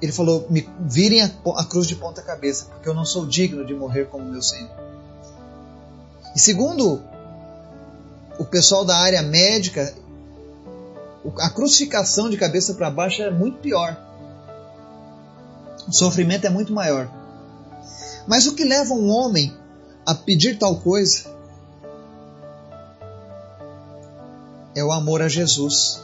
ele 0.00 0.12
falou: 0.12 0.46
Me 0.48 0.68
virem 0.80 1.22
a, 1.22 1.30
a 1.56 1.64
cruz 1.64 1.86
de 1.86 1.96
ponta 1.96 2.22
cabeça, 2.22 2.66
porque 2.66 2.88
eu 2.88 2.94
não 2.94 3.04
sou 3.04 3.26
digno 3.26 3.64
de 3.64 3.74
morrer 3.74 4.06
como 4.06 4.24
meu 4.24 4.42
Senhor. 4.42 4.70
E 6.34 6.38
segundo 6.38 7.02
o 8.38 8.44
pessoal 8.44 8.84
da 8.84 8.96
área 8.96 9.22
médica, 9.22 9.92
a 11.38 11.50
crucificação 11.50 12.30
de 12.30 12.36
cabeça 12.36 12.74
para 12.74 12.90
baixo 12.90 13.22
é 13.22 13.30
muito 13.30 13.58
pior. 13.58 13.96
O 15.86 15.92
sofrimento 15.92 16.46
é 16.46 16.50
muito 16.50 16.72
maior. 16.72 17.10
Mas 18.26 18.46
o 18.46 18.54
que 18.54 18.64
leva 18.64 18.92
um 18.94 19.08
homem 19.08 19.56
a 20.04 20.14
pedir 20.14 20.58
tal 20.58 20.76
coisa 20.76 21.24
é 24.74 24.84
o 24.84 24.92
amor 24.92 25.22
a 25.22 25.28
Jesus. 25.28 26.00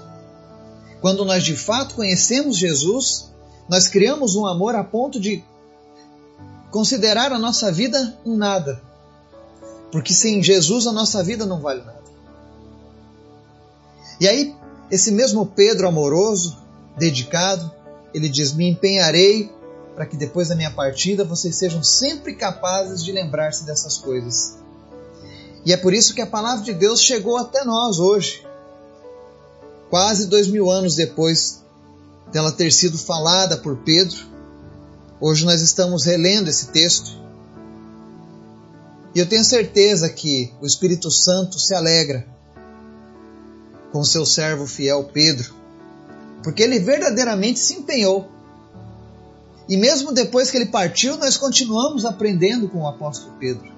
Quando 1.00 1.24
nós 1.24 1.44
de 1.44 1.56
fato 1.56 1.94
conhecemos 1.94 2.56
Jesus, 2.56 3.30
nós 3.68 3.88
criamos 3.88 4.34
um 4.36 4.46
amor 4.46 4.74
a 4.74 4.82
ponto 4.82 5.20
de 5.20 5.44
considerar 6.70 7.30
a 7.30 7.38
nossa 7.38 7.70
vida 7.70 8.18
um 8.24 8.36
nada. 8.36 8.82
Porque 9.92 10.12
sem 10.12 10.42
Jesus 10.42 10.86
a 10.86 10.92
nossa 10.92 11.22
vida 11.22 11.46
não 11.46 11.60
vale 11.60 11.82
nada. 11.82 12.02
E 14.18 14.26
aí, 14.26 14.56
esse 14.94 15.10
mesmo 15.10 15.44
Pedro 15.44 15.88
amoroso, 15.88 16.56
dedicado, 16.96 17.68
ele 18.14 18.28
diz: 18.28 18.52
Me 18.52 18.70
empenharei 18.70 19.52
para 19.96 20.06
que 20.06 20.16
depois 20.16 20.48
da 20.48 20.54
minha 20.54 20.70
partida 20.70 21.24
vocês 21.24 21.56
sejam 21.56 21.82
sempre 21.82 22.36
capazes 22.36 23.02
de 23.02 23.10
lembrar-se 23.10 23.64
dessas 23.64 23.98
coisas. 23.98 24.54
E 25.66 25.72
é 25.72 25.76
por 25.76 25.92
isso 25.92 26.14
que 26.14 26.20
a 26.20 26.26
palavra 26.26 26.64
de 26.64 26.72
Deus 26.72 27.00
chegou 27.00 27.36
até 27.36 27.64
nós 27.64 27.98
hoje, 27.98 28.46
quase 29.90 30.28
dois 30.28 30.46
mil 30.46 30.70
anos 30.70 30.94
depois 30.94 31.64
dela 32.30 32.52
ter 32.52 32.70
sido 32.72 32.96
falada 32.96 33.56
por 33.56 33.78
Pedro. 33.78 34.18
Hoje 35.20 35.44
nós 35.44 35.60
estamos 35.60 36.04
relendo 36.04 36.48
esse 36.48 36.68
texto. 36.68 37.18
E 39.12 39.18
eu 39.18 39.26
tenho 39.26 39.44
certeza 39.44 40.08
que 40.08 40.52
o 40.60 40.66
Espírito 40.66 41.10
Santo 41.10 41.58
se 41.58 41.74
alegra 41.74 42.32
com 43.94 44.02
seu 44.02 44.26
servo 44.26 44.66
fiel 44.66 45.04
Pedro, 45.04 45.54
porque 46.42 46.64
ele 46.64 46.80
verdadeiramente 46.80 47.60
se 47.60 47.74
empenhou. 47.74 48.28
E 49.68 49.76
mesmo 49.76 50.10
depois 50.10 50.50
que 50.50 50.56
ele 50.56 50.66
partiu, 50.66 51.16
nós 51.16 51.36
continuamos 51.36 52.04
aprendendo 52.04 52.68
com 52.68 52.80
o 52.80 52.88
apóstolo 52.88 53.36
Pedro. 53.38 53.72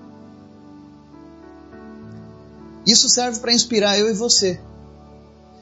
Isso 2.87 3.11
serve 3.11 3.41
para 3.41 3.53
inspirar 3.53 3.99
eu 3.99 4.09
e 4.09 4.15
você 4.15 4.59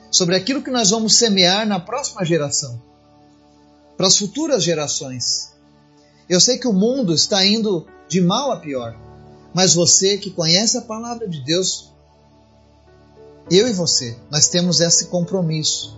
sobre 0.08 0.36
aquilo 0.36 0.62
que 0.62 0.70
nós 0.70 0.90
vamos 0.90 1.16
semear 1.16 1.66
na 1.66 1.80
próxima 1.80 2.24
geração, 2.24 2.80
para 3.96 4.06
as 4.06 4.16
futuras 4.16 4.62
gerações. 4.62 5.52
Eu 6.28 6.38
sei 6.38 6.58
que 6.58 6.68
o 6.68 6.72
mundo 6.72 7.12
está 7.12 7.44
indo 7.44 7.88
de 8.08 8.20
mal 8.20 8.52
a 8.52 8.58
pior, 8.58 8.96
mas 9.52 9.74
você 9.74 10.16
que 10.16 10.30
conhece 10.30 10.78
a 10.78 10.82
palavra 10.82 11.26
de 11.28 11.42
Deus 11.42 11.92
eu 13.50 13.68
e 13.68 13.72
você, 13.72 14.16
nós 14.30 14.48
temos 14.48 14.80
esse 14.80 15.06
compromisso 15.06 15.96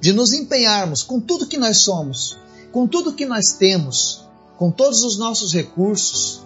de 0.00 0.12
nos 0.12 0.32
empenharmos 0.32 1.02
com 1.02 1.20
tudo 1.20 1.46
que 1.46 1.58
nós 1.58 1.78
somos, 1.78 2.36
com 2.72 2.86
tudo 2.86 3.12
que 3.12 3.26
nós 3.26 3.52
temos, 3.54 4.24
com 4.56 4.70
todos 4.70 5.02
os 5.02 5.18
nossos 5.18 5.52
recursos, 5.52 6.42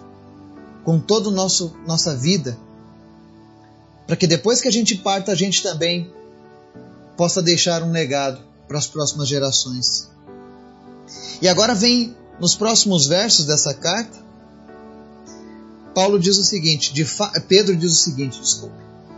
com 0.83 0.99
toda 0.99 1.29
a 1.29 1.49
nossa 1.85 2.15
vida, 2.15 2.57
para 4.05 4.15
que 4.15 4.27
depois 4.27 4.61
que 4.61 4.67
a 4.67 4.71
gente 4.71 4.95
parta, 4.95 5.31
a 5.31 5.35
gente 5.35 5.63
também 5.63 6.13
possa 7.17 7.41
deixar 7.41 7.81
um 7.81 7.91
legado 7.91 8.41
para 8.67 8.77
as 8.77 8.87
próximas 8.87 9.27
gerações. 9.27 10.09
E 11.41 11.47
agora 11.47 11.73
vem 11.73 12.15
nos 12.39 12.55
próximos 12.55 13.07
versos 13.07 13.45
dessa 13.45 13.73
carta, 13.73 14.25
Paulo 15.93 16.19
diz 16.19 16.37
o 16.37 16.43
seguinte, 16.43 16.93
Pedro 17.47 17.75
diz 17.75 17.93
o 17.93 17.95
seguinte, 17.95 18.39
desculpe. 18.39 18.75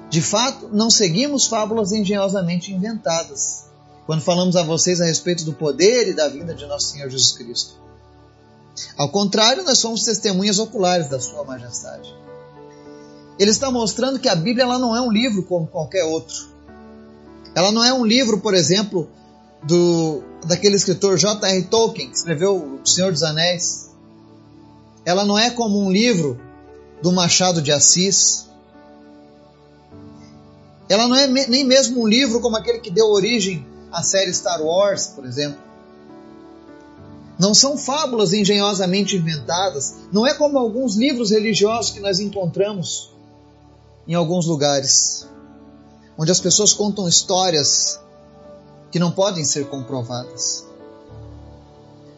De 0.09 0.21
fato, 0.21 0.69
não 0.71 0.89
seguimos 0.89 1.45
fábulas 1.47 1.91
engenhosamente 1.91 2.73
inventadas 2.73 3.65
quando 4.05 4.21
falamos 4.21 4.55
a 4.55 4.63
vocês 4.63 5.01
a 5.01 5.05
respeito 5.05 5.43
do 5.43 5.51
poder 5.51 6.07
e 6.07 6.13
da 6.13 6.29
vinda 6.29 6.55
de 6.55 6.65
nosso 6.65 6.87
Senhor 6.87 7.09
Jesus 7.09 7.33
Cristo. 7.33 7.75
Ao 8.97 9.09
contrário, 9.09 9.63
nós 9.63 9.79
somos 9.79 10.03
testemunhas 10.03 10.59
oculares 10.59 11.09
da 11.09 11.19
Sua 11.19 11.43
Majestade. 11.43 12.15
Ele 13.37 13.51
está 13.51 13.69
mostrando 13.69 14.19
que 14.19 14.29
a 14.29 14.35
Bíblia 14.35 14.63
ela 14.63 14.79
não 14.79 14.95
é 14.95 15.01
um 15.01 15.11
livro 15.11 15.43
como 15.43 15.67
qualquer 15.67 16.05
outro. 16.05 16.47
Ela 17.53 17.71
não 17.71 17.83
é 17.83 17.93
um 17.93 18.05
livro, 18.05 18.39
por 18.39 18.53
exemplo, 18.53 19.09
do 19.63 20.23
daquele 20.45 20.75
escritor 20.75 21.17
J.R. 21.17 21.63
Tolkien, 21.63 22.09
que 22.09 22.15
escreveu 22.15 22.79
O 22.81 22.87
Senhor 22.87 23.11
dos 23.11 23.23
Anéis. 23.23 23.89
Ela 25.03 25.25
não 25.25 25.37
é 25.37 25.49
como 25.49 25.79
um 25.79 25.91
livro 25.91 26.39
do 27.01 27.11
Machado 27.11 27.61
de 27.61 27.71
Assis, 27.71 28.46
ela 30.89 31.08
não 31.08 31.15
é 31.15 31.27
nem 31.27 31.65
mesmo 31.65 32.01
um 32.01 32.08
livro 32.08 32.39
como 32.39 32.56
aquele 32.56 32.79
que 32.79 32.89
deu 32.89 33.08
origem 33.08 33.65
à 33.91 34.01
série 34.03 34.34
Star 34.34 34.62
Wars, 34.62 35.08
por 35.08 35.25
exemplo. 35.25 35.60
Não 37.38 37.53
são 37.53 37.77
fábulas 37.77 38.34
engenhosamente 38.34 39.15
inventadas. 39.15 39.96
Não 40.12 40.25
é 40.25 40.34
como 40.34 40.58
alguns 40.58 40.96
livros 40.96 41.32
religiosos 41.32 41.91
que 41.91 42.00
nós 42.00 42.20
encontramos 42.20 43.12
em 44.08 44.13
alguns 44.13 44.48
lugares, 44.48 45.27
onde 46.17 46.32
as 46.32 46.39
pessoas 46.39 46.74
contam 46.74 47.08
histórias 47.08 48.00
que 48.89 48.98
não 48.98 49.12
podem 49.12 49.44
ser 49.44 49.67
comprovadas. 49.67 50.65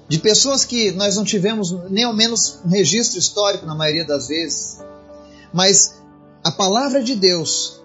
De 0.08 0.20
pessoas 0.20 0.64
que 0.64 0.92
nós 0.92 1.16
não 1.16 1.24
tivemos 1.24 1.72
nem 1.90 2.04
ao 2.04 2.14
menos 2.14 2.60
um 2.64 2.70
registro 2.70 3.20
histórico 3.20 3.66
na 3.66 3.76
maioria 3.76 4.06
das 4.06 4.28
vezes. 4.28 4.80
Mas 5.52 5.96
a 6.44 6.52
palavra 6.52 7.04
de 7.04 7.16
Deus 7.16 7.80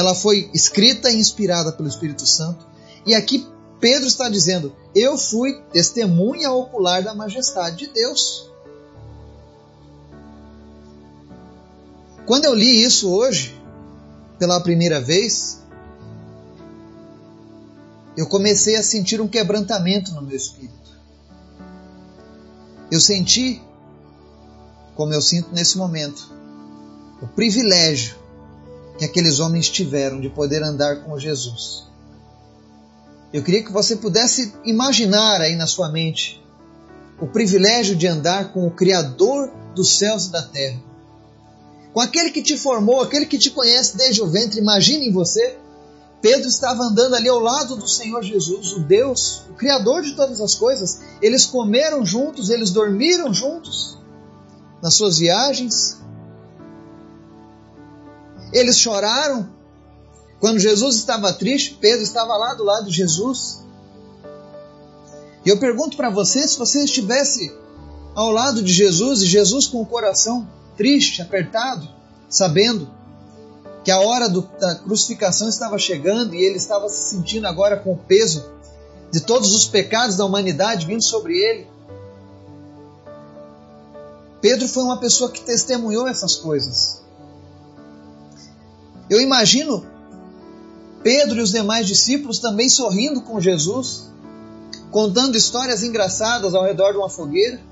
ela 0.00 0.14
foi 0.14 0.50
escrita 0.54 1.10
e 1.10 1.16
inspirada 1.16 1.72
pelo 1.72 1.88
Espírito 1.88 2.26
Santo. 2.26 2.66
E 3.04 3.14
aqui 3.14 3.46
Pedro 3.78 4.08
está 4.08 4.30
dizendo: 4.30 4.74
Eu 4.94 5.18
fui 5.18 5.60
testemunha 5.72 6.50
ocular 6.50 7.02
da 7.02 7.14
majestade 7.14 7.86
de 7.86 7.92
Deus. 7.92 8.50
Quando 12.26 12.46
eu 12.46 12.54
li 12.54 12.82
isso 12.82 13.12
hoje, 13.12 13.54
pela 14.38 14.60
primeira 14.60 15.00
vez, 15.00 15.60
eu 18.16 18.26
comecei 18.26 18.76
a 18.76 18.82
sentir 18.82 19.20
um 19.20 19.28
quebrantamento 19.28 20.12
no 20.12 20.22
meu 20.22 20.36
espírito. 20.36 20.98
Eu 22.90 23.00
senti, 23.00 23.62
como 24.94 25.12
eu 25.12 25.20
sinto 25.20 25.52
nesse 25.52 25.76
momento, 25.76 26.32
o 27.20 27.26
privilégio 27.26 28.19
que 29.00 29.04
aqueles 29.06 29.40
homens 29.40 29.68
tiveram 29.68 30.20
de 30.20 30.28
poder 30.28 30.62
andar 30.62 31.04
com 31.04 31.18
Jesus. 31.18 31.88
Eu 33.32 33.42
queria 33.42 33.64
que 33.64 33.72
você 33.72 33.96
pudesse 33.96 34.52
imaginar 34.62 35.40
aí 35.40 35.56
na 35.56 35.66
sua 35.66 35.88
mente 35.88 36.38
o 37.18 37.26
privilégio 37.26 37.96
de 37.96 38.06
andar 38.06 38.52
com 38.52 38.66
o 38.66 38.70
Criador 38.70 39.50
dos 39.74 39.96
céus 39.96 40.26
e 40.26 40.30
da 40.30 40.42
terra. 40.42 40.78
Com 41.94 42.00
aquele 42.00 42.30
que 42.30 42.42
te 42.42 42.58
formou, 42.58 43.00
aquele 43.00 43.24
que 43.24 43.38
te 43.38 43.50
conhece 43.50 43.96
desde 43.96 44.22
o 44.22 44.26
ventre. 44.26 44.60
Imagine 44.60 45.08
em 45.08 45.12
você 45.12 45.56
Pedro 46.20 46.48
estava 46.48 46.82
andando 46.82 47.14
ali 47.14 47.28
ao 47.28 47.40
lado 47.40 47.76
do 47.76 47.88
Senhor 47.88 48.22
Jesus, 48.22 48.72
o 48.72 48.80
Deus, 48.80 49.42
o 49.48 49.54
Criador 49.54 50.02
de 50.02 50.12
todas 50.12 50.40
as 50.40 50.54
coisas. 50.54 51.00
Eles 51.22 51.46
comeram 51.46 52.04
juntos, 52.04 52.50
eles 52.50 52.70
dormiram 52.70 53.32
juntos 53.32 53.96
nas 54.82 54.94
suas 54.94 55.18
viagens. 55.18 55.98
Eles 58.52 58.78
choraram. 58.78 59.48
Quando 60.38 60.58
Jesus 60.58 60.96
estava 60.96 61.32
triste, 61.32 61.76
Pedro 61.80 62.02
estava 62.02 62.34
lá 62.36 62.54
do 62.54 62.64
lado 62.64 62.86
de 62.86 62.96
Jesus. 62.96 63.62
E 65.44 65.48
eu 65.48 65.58
pergunto 65.58 65.96
para 65.96 66.10
você: 66.10 66.46
se 66.46 66.58
você 66.58 66.84
estivesse 66.84 67.54
ao 68.14 68.30
lado 68.30 68.62
de 68.62 68.72
Jesus 68.72 69.22
e 69.22 69.26
Jesus 69.26 69.66
com 69.66 69.80
o 69.82 69.86
coração 69.86 70.48
triste, 70.76 71.20
apertado, 71.20 71.88
sabendo 72.28 72.90
que 73.84 73.90
a 73.90 74.00
hora 74.00 74.28
do, 74.28 74.42
da 74.58 74.74
crucificação 74.76 75.48
estava 75.48 75.78
chegando 75.78 76.34
e 76.34 76.42
ele 76.42 76.56
estava 76.56 76.88
se 76.88 77.10
sentindo 77.10 77.46
agora 77.46 77.76
com 77.76 77.92
o 77.92 77.96
peso 77.96 78.44
de 79.10 79.20
todos 79.20 79.54
os 79.54 79.66
pecados 79.66 80.16
da 80.16 80.24
humanidade 80.24 80.86
vindo 80.86 81.02
sobre 81.02 81.36
ele. 81.36 81.66
Pedro 84.40 84.68
foi 84.68 84.82
uma 84.84 84.98
pessoa 84.98 85.30
que 85.30 85.42
testemunhou 85.42 86.08
essas 86.08 86.36
coisas. 86.36 87.02
Eu 89.10 89.20
imagino 89.20 89.84
Pedro 91.02 91.38
e 91.38 91.42
os 91.42 91.50
demais 91.50 91.86
discípulos 91.86 92.38
também 92.38 92.68
sorrindo 92.68 93.22
com 93.22 93.40
Jesus, 93.40 94.08
contando 94.92 95.36
histórias 95.36 95.82
engraçadas 95.82 96.54
ao 96.54 96.64
redor 96.64 96.92
de 96.92 96.98
uma 96.98 97.10
fogueira. 97.10 97.68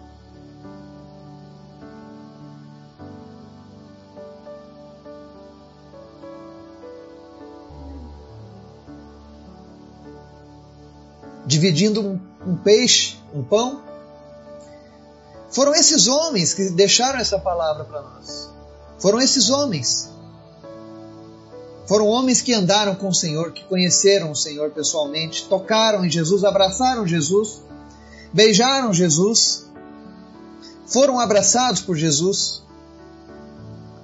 dividindo 11.47 12.03
um, 12.03 12.21
um 12.47 12.57
peixe, 12.59 13.17
um 13.33 13.43
pão. 13.43 13.83
Foram 15.51 15.75
esses 15.75 16.07
homens 16.07 16.53
que 16.53 16.69
deixaram 16.69 17.19
essa 17.19 17.39
palavra 17.39 17.85
para 17.85 18.03
nós. 18.03 18.51
Foram 18.99 19.19
esses 19.19 19.49
homens. 19.49 20.11
Foram 21.89 22.07
homens 22.07 22.43
que 22.43 22.53
andaram 22.53 22.95
com 22.95 23.09
o 23.09 23.15
Senhor, 23.15 23.51
que 23.51 23.65
conheceram 23.65 24.31
o 24.31 24.37
Senhor 24.37 24.71
pessoalmente, 24.73 25.47
tocaram 25.49 26.05
em 26.05 26.11
Jesus, 26.11 26.45
abraçaram 26.45 27.07
Jesus, 27.07 27.63
beijaram 28.31 28.93
Jesus, 28.93 29.67
foram 30.87 31.19
abraçados 31.19 31.81
por 31.81 31.97
Jesus, 31.97 32.63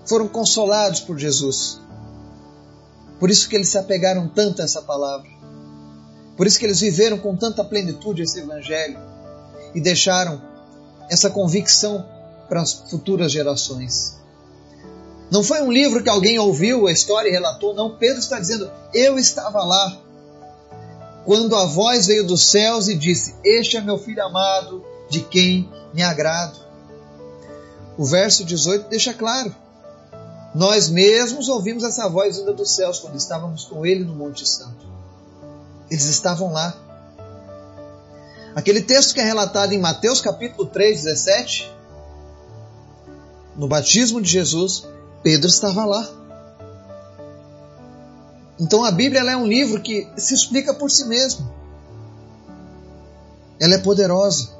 foram 0.06 0.26
consolados 0.26 1.00
por 1.00 1.18
Jesus. 1.18 1.78
Por 3.20 3.28
isso 3.28 3.50
que 3.50 3.54
eles 3.54 3.68
se 3.68 3.76
apegaram 3.76 4.28
tanto 4.28 4.62
a 4.62 4.64
essa 4.64 4.80
palavra. 4.80 5.28
Por 6.38 6.46
isso 6.46 6.58
que 6.58 6.64
eles 6.64 6.80
viveram 6.80 7.18
com 7.18 7.36
tanta 7.36 7.62
plenitude 7.62 8.22
esse 8.22 8.40
evangelho 8.40 8.98
e 9.74 9.80
deixaram 9.80 10.40
essa 11.10 11.28
convicção 11.28 12.02
para 12.48 12.62
as 12.62 12.72
futuras 12.72 13.30
gerações. 13.30 14.23
Não 15.34 15.42
foi 15.42 15.60
um 15.62 15.72
livro 15.72 16.00
que 16.00 16.08
alguém 16.08 16.38
ouviu 16.38 16.86
a 16.86 16.92
história 16.92 17.28
e 17.28 17.32
relatou, 17.32 17.74
não. 17.74 17.96
Pedro 17.96 18.20
está 18.20 18.38
dizendo: 18.38 18.70
Eu 18.94 19.18
estava 19.18 19.64
lá 19.64 19.98
quando 21.24 21.56
a 21.56 21.66
voz 21.66 22.06
veio 22.06 22.24
dos 22.24 22.52
céus 22.52 22.86
e 22.86 22.94
disse: 22.94 23.34
Este 23.42 23.76
é 23.76 23.80
meu 23.80 23.98
filho 23.98 24.24
amado, 24.24 24.84
de 25.10 25.22
quem 25.22 25.68
me 25.92 26.04
agrado. 26.04 26.56
O 27.98 28.04
verso 28.04 28.44
18 28.44 28.88
deixa 28.88 29.12
claro: 29.12 29.52
Nós 30.54 30.88
mesmos 30.88 31.48
ouvimos 31.48 31.82
essa 31.82 32.08
voz 32.08 32.36
vinda 32.36 32.52
dos 32.52 32.70
céus 32.70 33.00
quando 33.00 33.16
estávamos 33.16 33.64
com 33.64 33.84
ele 33.84 34.04
no 34.04 34.14
Monte 34.14 34.48
Santo. 34.48 34.86
Eles 35.90 36.04
estavam 36.04 36.52
lá. 36.52 36.76
Aquele 38.54 38.82
texto 38.82 39.12
que 39.12 39.20
é 39.20 39.24
relatado 39.24 39.72
em 39.72 39.80
Mateus 39.80 40.20
capítulo 40.20 40.68
3, 40.68 41.02
17, 41.02 41.72
no 43.56 43.66
batismo 43.66 44.22
de 44.22 44.30
Jesus, 44.30 44.93
Pedro 45.24 45.48
estava 45.48 45.84
lá. 45.84 46.08
Então 48.60 48.84
a 48.84 48.92
Bíblia 48.92 49.22
é 49.22 49.36
um 49.36 49.46
livro 49.46 49.82
que 49.82 50.08
se 50.16 50.32
explica 50.32 50.72
por 50.72 50.88
si 50.88 51.04
mesmo. 51.06 51.52
Ela 53.58 53.74
é 53.74 53.78
poderosa. 53.78 54.50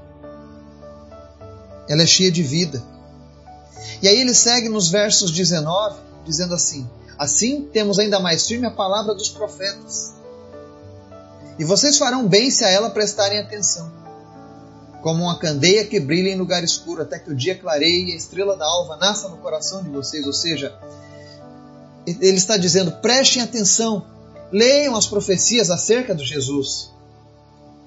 Ela 1.89 2.03
é 2.03 2.07
cheia 2.07 2.33
de 2.33 2.43
vida. 2.43 2.83
E 4.03 4.09
aí 4.09 4.19
ele 4.19 4.35
segue 4.35 4.69
nos 4.69 4.91
versos 4.91 5.31
19, 5.31 5.97
dizendo 6.25 6.55
assim: 6.55 6.91
Assim 7.17 7.69
temos 7.73 8.01
ainda 8.01 8.19
mais 8.19 8.45
firme 8.45 8.67
a 8.67 8.73
palavra 8.73 9.15
dos 9.15 9.29
profetas 9.29 10.15
e 11.59 11.65
vocês 11.65 11.99
farão 11.99 12.27
bem 12.27 12.51
se 12.51 12.65
a 12.65 12.69
ela 12.69 12.91
prestarem 12.91 13.39
atenção. 13.39 14.04
Como 15.05 15.25
uma 15.25 15.39
candeia 15.39 15.85
que 15.85 16.01
brilha 16.01 16.31
em 16.31 16.39
lugar 16.39 16.65
escuro, 16.65 17.03
até 17.03 17.19
que 17.19 17.31
o 17.31 17.37
dia 17.37 17.55
clareie 17.55 18.09
e 18.09 18.13
a 18.15 18.17
estrela 18.17 18.57
da 18.57 18.65
alva 18.65 18.97
nasça 18.97 19.29
no 19.29 19.37
coração 19.37 19.83
de 19.83 19.91
vocês. 19.91 20.25
Ou 20.25 20.33
seja, 20.33 20.75
ele 22.07 22.39
está 22.39 22.57
dizendo: 22.57 22.91
prestem 23.03 23.43
atenção, 23.43 24.07
leiam 24.51 24.97
as 24.97 25.07
profecias 25.07 25.71
acerca 25.71 26.15
de 26.15 26.25
Jesus. 26.25 26.91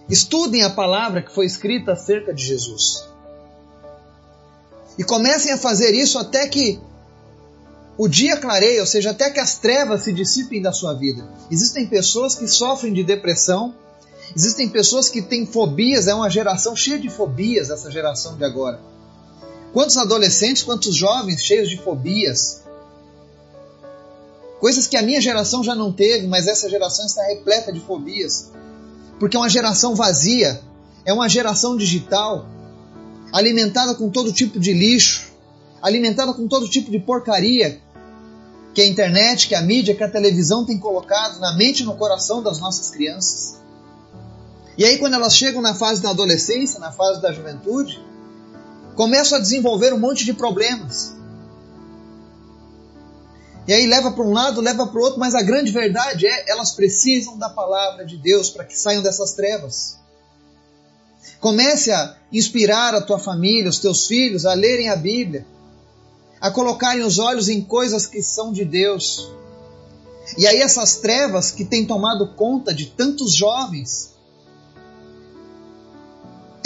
Estudem 0.08 0.62
a 0.62 0.70
palavra 0.70 1.24
que 1.24 1.34
foi 1.34 1.48
escrita 1.48 1.94
acerca 1.94 2.32
de 2.32 2.46
Jesus. 2.46 3.08
E 4.96 5.04
comecem 5.04 5.52
a 5.52 5.58
fazer 5.58 5.96
isso 5.96 6.20
até 6.20 6.48
que 6.48 6.80
o 7.98 8.08
dia 8.08 8.38
clareia, 8.38 8.80
ou 8.80 8.86
seja, 8.86 9.10
até 9.10 9.32
que 9.32 9.40
as 9.40 9.58
trevas 9.58 10.04
se 10.04 10.14
dissipem 10.14 10.62
da 10.62 10.72
sua 10.72 10.94
vida. 10.94 11.28
Existem 11.50 11.88
pessoas 11.88 12.36
que 12.36 12.48
sofrem 12.48 12.94
de 12.94 13.04
depressão, 13.04 13.74
existem 14.36 14.70
pessoas 14.70 15.10
que 15.10 15.22
têm 15.22 15.46
fobias, 15.46 16.08
é 16.08 16.14
uma 16.14 16.30
geração 16.30 16.76
cheia 16.76 17.00
de 17.00 17.10
fobias, 17.10 17.70
essa 17.70 17.92
geração 17.92 18.38
de 18.38 18.44
agora. 18.44 18.80
Quantos 19.74 19.98
adolescentes, 19.98 20.64
quantos 20.64 20.96
jovens 20.96 21.44
cheios 21.44 21.70
de 21.70 21.78
fobias? 21.78 22.64
Coisas 24.60 24.88
que 24.88 24.98
a 24.98 25.02
minha 25.02 25.22
geração 25.22 25.64
já 25.64 25.76
não 25.76 25.92
teve, 25.92 26.28
mas 26.28 26.48
essa 26.48 26.70
geração 26.70 27.06
está 27.06 27.24
repleta 27.24 27.72
de 27.72 27.80
fobias. 27.80 28.52
Porque 29.20 29.38
é 29.38 29.40
uma 29.40 29.50
geração 29.50 29.96
vazia, 29.96 30.62
é 31.06 31.14
uma 31.14 31.30
geração 31.30 31.78
digital, 31.78 32.48
alimentada 33.32 33.94
com 33.94 34.10
todo 34.10 34.32
tipo 34.32 34.60
de 34.60 34.74
lixo, 34.74 35.32
alimentada 35.82 36.34
com 36.34 36.48
todo 36.48 36.68
tipo 36.68 36.90
de 36.90 37.00
porcaria 37.00 37.80
que 38.74 38.82
a 38.82 38.86
internet, 38.86 39.48
que 39.48 39.56
a 39.56 39.62
mídia, 39.62 39.96
que 39.96 40.04
a 40.04 40.08
televisão 40.08 40.64
tem 40.64 40.78
colocado 40.78 41.40
na 41.40 41.56
mente 41.56 41.82
e 41.82 41.84
no 41.84 41.96
coração 41.96 42.44
das 42.44 42.60
nossas 42.60 42.92
crianças. 42.92 43.58
E 44.78 44.86
aí, 44.86 44.98
quando 44.98 45.16
elas 45.16 45.36
chegam 45.36 45.62
na 45.62 45.74
fase 45.74 46.02
da 46.02 46.12
adolescência, 46.12 46.80
na 46.80 46.92
fase 46.92 47.22
da 47.22 47.32
juventude, 47.32 48.00
começam 48.96 49.38
a 49.38 49.42
desenvolver 49.42 49.94
um 49.94 50.00
monte 50.00 50.24
de 50.24 50.34
problemas. 50.34 51.16
E 53.68 53.74
aí 53.74 53.86
leva 53.86 54.12
para 54.12 54.24
um 54.24 54.32
lado, 54.32 54.62
leva 54.62 54.88
para 54.88 55.00
o 55.00 55.04
outro, 55.04 55.20
mas 55.20 55.36
a 55.36 55.42
grande 55.42 55.72
verdade 55.72 56.26
é 56.26 56.50
elas 56.50 56.72
precisam 56.72 57.38
da 57.38 57.50
palavra 57.50 58.06
de 58.06 58.18
Deus 58.18 58.50
para 58.50 58.64
que 58.64 58.78
saiam 58.78 59.04
dessas 59.04 59.34
trevas. 59.34 59.98
Comece 61.40 61.92
a 61.92 62.16
inspirar 62.32 62.96
a 62.96 63.02
tua 63.02 63.20
família, 63.20 63.70
os 63.70 63.80
teus 63.80 64.08
filhos 64.08 64.46
a 64.46 64.54
lerem 64.54 64.90
a 64.90 64.96
Bíblia 64.96 65.46
a 66.40 66.52
colocarem 66.52 67.04
os 67.04 67.20
olhos 67.20 67.50
em 67.50 67.62
coisas 67.62 68.06
que 68.06 68.22
são 68.22 68.52
de 68.52 68.64
Deus. 68.64 69.32
E 70.38 70.46
aí 70.46 70.62
essas 70.62 70.98
trevas 70.98 71.52
que 71.52 71.66
têm 71.66 71.86
tomado 71.86 72.34
conta 72.36 72.74
de 72.74 72.88
tantos 72.88 73.34
jovens, 73.34 74.14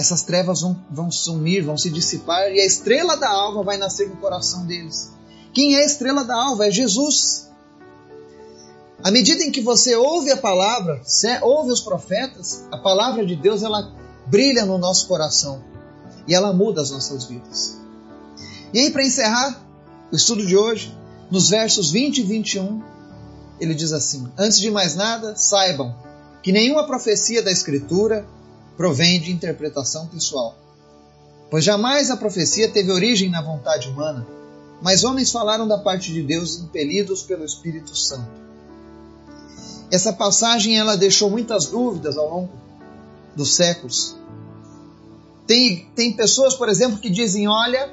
essas 0.01 0.23
trevas 0.23 0.61
vão, 0.61 0.77
vão 0.89 1.11
sumir, 1.11 1.63
vão 1.63 1.77
se 1.77 1.89
dissipar 1.89 2.51
e 2.51 2.59
a 2.59 2.65
estrela 2.65 3.15
da 3.15 3.29
alva 3.29 3.63
vai 3.63 3.77
nascer 3.77 4.09
no 4.09 4.17
coração 4.17 4.65
deles. 4.65 5.11
Quem 5.53 5.75
é 5.75 5.83
a 5.83 5.85
estrela 5.85 6.23
da 6.23 6.35
alva? 6.35 6.67
É 6.67 6.71
Jesus. 6.71 7.49
À 9.03 9.11
medida 9.11 9.43
em 9.43 9.51
que 9.51 9.61
você 9.61 9.95
ouve 9.95 10.31
a 10.31 10.37
palavra, 10.37 11.01
ouve 11.41 11.71
os 11.71 11.81
profetas, 11.81 12.63
a 12.71 12.77
palavra 12.77 13.25
de 13.25 13.35
Deus 13.35 13.63
ela 13.63 13.91
brilha 14.27 14.65
no 14.65 14.77
nosso 14.77 15.07
coração 15.07 15.63
e 16.27 16.35
ela 16.35 16.53
muda 16.53 16.81
as 16.81 16.91
nossas 16.91 17.25
vidas. 17.25 17.79
E 18.73 18.79
aí, 18.79 18.91
para 18.91 19.03
encerrar 19.03 19.59
o 20.11 20.15
estudo 20.15 20.45
de 20.45 20.55
hoje, 20.55 20.95
nos 21.29 21.49
versos 21.49 21.91
20 21.91 22.19
e 22.19 22.23
21, 22.23 22.81
ele 23.59 23.73
diz 23.73 23.91
assim: 23.91 24.31
Antes 24.37 24.59
de 24.59 24.69
mais 24.71 24.95
nada, 24.95 25.35
saibam 25.35 25.95
que 26.41 26.51
nenhuma 26.51 26.85
profecia 26.85 27.41
da 27.41 27.51
Escritura 27.51 28.25
provém 28.77 29.19
de 29.19 29.31
interpretação 29.31 30.07
pessoal. 30.07 30.55
Pois 31.49 31.63
jamais 31.63 32.09
a 32.09 32.17
profecia 32.17 32.69
teve 32.69 32.91
origem 32.91 33.29
na 33.29 33.41
vontade 33.41 33.89
humana, 33.89 34.25
mas 34.81 35.03
homens 35.03 35.31
falaram 35.31 35.67
da 35.67 35.77
parte 35.77 36.11
de 36.13 36.23
Deus 36.23 36.59
impelidos 36.59 37.23
pelo 37.23 37.43
Espírito 37.43 37.95
Santo. 37.95 38.41
Essa 39.91 40.13
passagem 40.13 40.79
ela 40.79 40.95
deixou 40.95 41.29
muitas 41.29 41.65
dúvidas 41.65 42.17
ao 42.17 42.29
longo 42.29 42.53
dos 43.35 43.55
séculos. 43.55 44.15
Tem, 45.45 45.89
tem 45.95 46.13
pessoas, 46.13 46.55
por 46.55 46.69
exemplo, 46.69 46.97
que 46.99 47.09
dizem: 47.09 47.47
olha, 47.47 47.91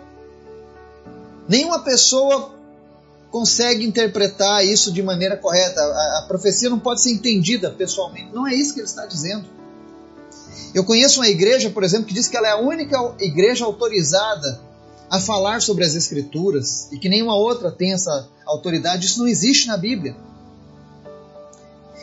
Nenhuma 1.49 1.79
pessoa 1.79 2.53
consegue 3.31 3.85
interpretar 3.85 4.64
isso 4.64 4.93
de 4.93 5.03
maneira 5.03 5.37
correta. 5.37 5.81
A, 5.81 6.19
a 6.19 6.25
profecia 6.29 6.69
não 6.69 6.79
pode 6.79 7.03
ser 7.03 7.12
entendida 7.12 7.71
pessoalmente. 7.71 8.31
Não 8.35 8.47
é 8.47 8.55
isso 8.55 8.75
que 8.75 8.81
ele 8.81 8.87
está 8.87 9.07
dizendo. 9.07 9.49
Eu 10.74 10.84
conheço 10.84 11.20
uma 11.20 11.28
igreja, 11.28 11.70
por 11.70 11.82
exemplo, 11.82 12.06
que 12.06 12.14
diz 12.14 12.28
que 12.28 12.37
ela 12.37 12.48
é 12.48 12.52
a 12.52 12.61
única 12.61 13.14
igreja 13.20 13.64
autorizada 13.64 14.61
a 15.11 15.18
falar 15.18 15.62
sobre 15.62 15.84
as 15.84 15.94
Escrituras 15.94 16.88
e 16.92 16.98
que 16.98 17.08
nenhuma 17.08 17.34
outra 17.34 17.70
tem 17.70 17.92
essa 17.92 18.28
autoridade. 18.46 19.06
Isso 19.06 19.18
não 19.18 19.26
existe 19.26 19.66
na 19.66 19.76
Bíblia. 19.76 20.16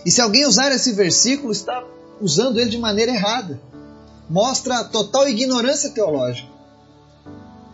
E 0.05 0.11
se 0.11 0.21
alguém 0.21 0.45
usar 0.45 0.71
esse 0.71 0.91
versículo, 0.91 1.51
está 1.51 1.83
usando 2.21 2.59
ele 2.59 2.69
de 2.69 2.77
maneira 2.77 3.11
errada. 3.11 3.59
Mostra 4.29 4.83
total 4.83 5.27
ignorância 5.27 5.89
teológica. 5.91 6.49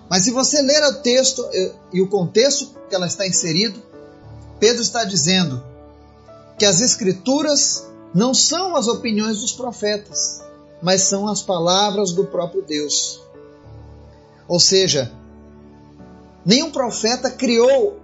Mas 0.09 0.25
se 0.25 0.31
você 0.31 0.61
ler 0.61 0.83
o 0.83 0.93
texto 0.95 1.47
eh, 1.53 1.71
e 1.93 2.01
o 2.01 2.07
contexto 2.07 2.69
que 2.89 2.95
ela 2.95 3.07
está 3.07 3.25
inserido, 3.25 3.81
Pedro 4.59 4.81
está 4.81 5.05
dizendo 5.05 5.63
que 6.57 6.65
as 6.65 6.81
Escrituras 6.81 7.87
não 8.13 8.33
são 8.33 8.75
as 8.75 8.87
opiniões 8.87 9.39
dos 9.39 9.53
profetas, 9.53 10.41
mas 10.81 11.03
são 11.03 11.27
as 11.27 11.41
palavras 11.41 12.11
do 12.11 12.25
próprio 12.25 12.63
Deus. 12.63 13.21
Ou 14.47 14.59
seja, 14.59 15.11
nenhum 16.45 16.71
profeta 16.71 17.29
criou 17.29 17.99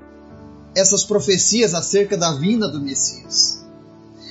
essas 0.76 1.04
profecias 1.04 1.74
acerca 1.74 2.16
da 2.16 2.34
vinda 2.34 2.68
do 2.68 2.80
Messias, 2.80 3.66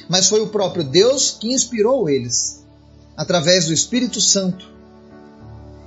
mas 0.08 0.28
foi 0.28 0.40
o 0.40 0.48
próprio 0.48 0.84
Deus 0.84 1.36
que 1.40 1.52
inspirou 1.52 2.08
eles, 2.08 2.64
através 3.16 3.66
do 3.66 3.72
Espírito 3.72 4.20
Santo 4.20 4.76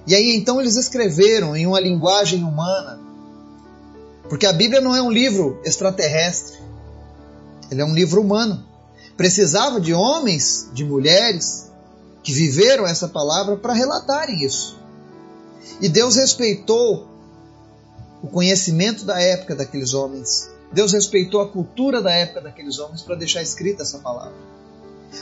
e 0.10 0.16
aí 0.16 0.36
então 0.36 0.60
eles 0.60 0.76
escreveram 0.76 1.56
em 1.56 1.68
uma 1.68 1.80
linguagem 1.80 2.44
humana, 2.44 3.00
porque 4.28 4.48
a 4.48 4.52
Bíblia 4.52 4.82
não 4.82 4.96
é 4.96 5.02
um 5.04 5.12
livro 5.12 5.62
extraterrestre, 5.64 6.58
ele 7.70 7.80
é 7.80 7.86
um 7.86 7.94
livro 7.94 8.20
humano. 8.20 8.66
Precisava 9.16 9.80
de 9.80 9.94
homens, 9.94 10.68
de 10.74 10.84
mulheres 10.84 11.69
que 12.24 12.34
viveram 12.34 12.86
essa 12.86 13.08
palavra 13.08 13.56
para 13.58 13.74
relatarem 13.74 14.44
isso. 14.44 14.78
E 15.82 15.88
Deus 15.88 16.16
respeitou 16.16 17.08
o 18.22 18.28
conhecimento 18.28 19.06
da 19.06 19.20
época 19.22 19.56
daqueles 19.56 19.94
homens. 19.94 20.50
Deus 20.72 20.92
respeitou 20.92 21.42
a 21.42 21.50
cultura 21.50 22.02
da 22.02 22.12
época 22.12 22.42
daqueles 22.42 22.80
homens 22.80 23.02
para 23.02 23.16
deixar 23.16 23.42
escrita 23.42 23.84
essa 23.84 24.00
palavra. 24.00 24.36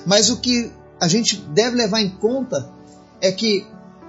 Mas 0.05 0.29
o 0.29 0.37
que 0.37 0.71
a 0.99 1.07
gente 1.07 1.37
deve 1.37 1.75
levar 1.75 2.01
em 2.01 2.09
conta 2.09 2.69
é 3.21 3.31
que 3.31 3.65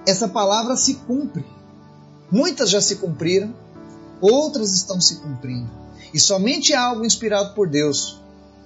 essa 0.06 0.28
palavra 0.28 0.76
se 0.76 0.94
cumpre. 0.94 1.44
Muitas 2.30 2.70
já 2.70 2.80
se 2.80 2.96
cumpriram, 2.96 3.54
outras 4.20 4.74
estão 4.74 5.00
se 5.00 5.16
cumprindo. 5.16 5.70
E 6.12 6.18
somente 6.18 6.74
algo 6.74 7.04
inspirado 7.04 7.54
por 7.54 7.68
Deus 7.68 8.20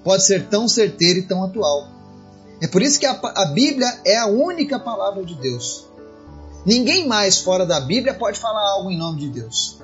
pode 0.05 0.25
ser 0.25 0.49
tão 0.49 0.69
certeiro 0.69 1.19
e 1.19 1.23
tão 1.23 1.45
atual. 1.45 1.89
É 2.63 2.69
por 2.69 2.81
isso 2.81 3.01
que 3.01 3.07
a, 3.07 3.19
a 3.21 3.47
Bíblia 3.47 4.01
é 4.07 4.17
a 4.17 4.29
única 4.29 4.79
palavra 4.79 5.25
de 5.25 5.35
Deus. 5.35 5.85
Ninguém 6.65 7.09
mais 7.09 7.41
fora 7.41 7.67
da 7.67 7.81
Bíblia 7.81 8.15
pode 8.15 8.39
falar 8.39 8.63
algo 8.75 8.89
em 8.89 8.97
nome 8.97 9.19
de 9.19 9.29
Deus. 9.31 9.79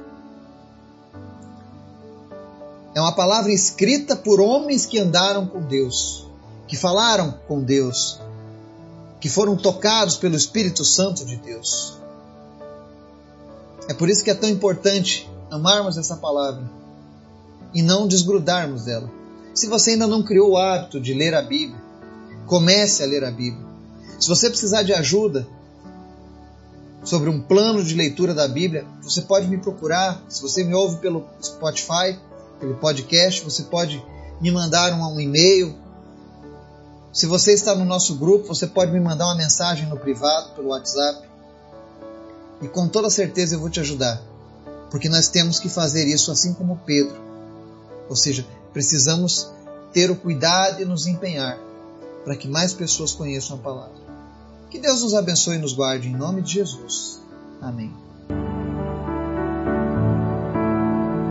É 2.94 3.00
uma 3.00 3.10
palavra 3.10 3.52
escrita 3.52 4.14
por 4.14 4.40
homens 4.40 4.86
que 4.86 4.96
andaram 4.96 5.44
com 5.44 5.60
Deus, 5.60 6.24
que 6.68 6.76
falaram 6.76 7.34
com 7.48 7.64
Deus, 7.64 8.20
que 9.20 9.28
foram 9.28 9.56
tocados 9.56 10.16
pelo 10.16 10.36
Espírito 10.36 10.84
Santo 10.84 11.24
de 11.24 11.36
Deus. 11.36 11.98
É 13.88 13.94
por 13.94 14.08
isso 14.08 14.22
que 14.22 14.30
é 14.30 14.34
tão 14.34 14.48
importante 14.48 15.28
amarmos 15.50 15.98
essa 15.98 16.16
palavra 16.16 16.70
e 17.74 17.82
não 17.82 18.06
desgrudarmos 18.06 18.84
dela. 18.84 19.10
Se 19.52 19.66
você 19.66 19.90
ainda 19.92 20.06
não 20.06 20.22
criou 20.22 20.50
o 20.50 20.56
hábito 20.56 21.00
de 21.00 21.12
ler 21.12 21.34
a 21.34 21.42
Bíblia, 21.42 21.87
comece 22.48 23.02
a 23.02 23.06
ler 23.06 23.22
a 23.22 23.30
Bíblia. 23.30 23.64
Se 24.18 24.28
você 24.28 24.50
precisar 24.50 24.82
de 24.82 24.92
ajuda 24.92 25.46
sobre 27.04 27.30
um 27.30 27.40
plano 27.40 27.84
de 27.84 27.94
leitura 27.94 28.34
da 28.34 28.48
Bíblia, 28.48 28.84
você 29.00 29.22
pode 29.22 29.46
me 29.46 29.58
procurar. 29.58 30.20
Se 30.28 30.42
você 30.42 30.64
me 30.64 30.74
ouve 30.74 30.96
pelo 30.96 31.24
Spotify, 31.40 32.18
pelo 32.58 32.74
podcast, 32.74 33.44
você 33.44 33.62
pode 33.64 34.04
me 34.40 34.50
mandar 34.50 34.92
um, 34.92 35.14
um 35.14 35.20
e-mail 35.20 35.76
se 37.12 37.26
você 37.26 37.52
está 37.52 37.74
no 37.74 37.84
nosso 37.84 38.14
grupo, 38.16 38.46
você 38.46 38.66
pode 38.66 38.92
me 38.92 39.00
mandar 39.00 39.26
uma 39.26 39.34
mensagem 39.34 39.88
no 39.88 39.96
privado, 39.96 40.54
pelo 40.54 40.68
WhatsApp. 40.68 41.26
E 42.60 42.68
com 42.68 42.86
toda 42.86 43.10
certeza 43.10 43.56
eu 43.56 43.60
vou 43.60 43.70
te 43.70 43.80
ajudar. 43.80 44.22
Porque 44.90 45.08
nós 45.08 45.28
temos 45.28 45.58
que 45.58 45.68
fazer 45.68 46.06
isso 46.06 46.30
assim 46.30 46.54
como 46.54 46.80
Pedro. 46.84 47.16
Ou 48.08 48.14
seja, 48.14 48.46
precisamos 48.72 49.50
ter 49.92 50.10
o 50.10 50.16
cuidado 50.16 50.80
e 50.80 50.84
nos 50.84 51.06
empenhar 51.06 51.58
para 52.28 52.36
que 52.36 52.46
mais 52.46 52.74
pessoas 52.74 53.14
conheçam 53.14 53.56
a 53.56 53.60
palavra. 53.60 53.96
Que 54.68 54.78
Deus 54.78 55.00
nos 55.00 55.14
abençoe 55.14 55.56
e 55.56 55.58
nos 55.58 55.72
guarde 55.72 56.08
em 56.08 56.14
nome 56.14 56.42
de 56.42 56.52
Jesus. 56.52 57.22
Amém. 57.58 57.90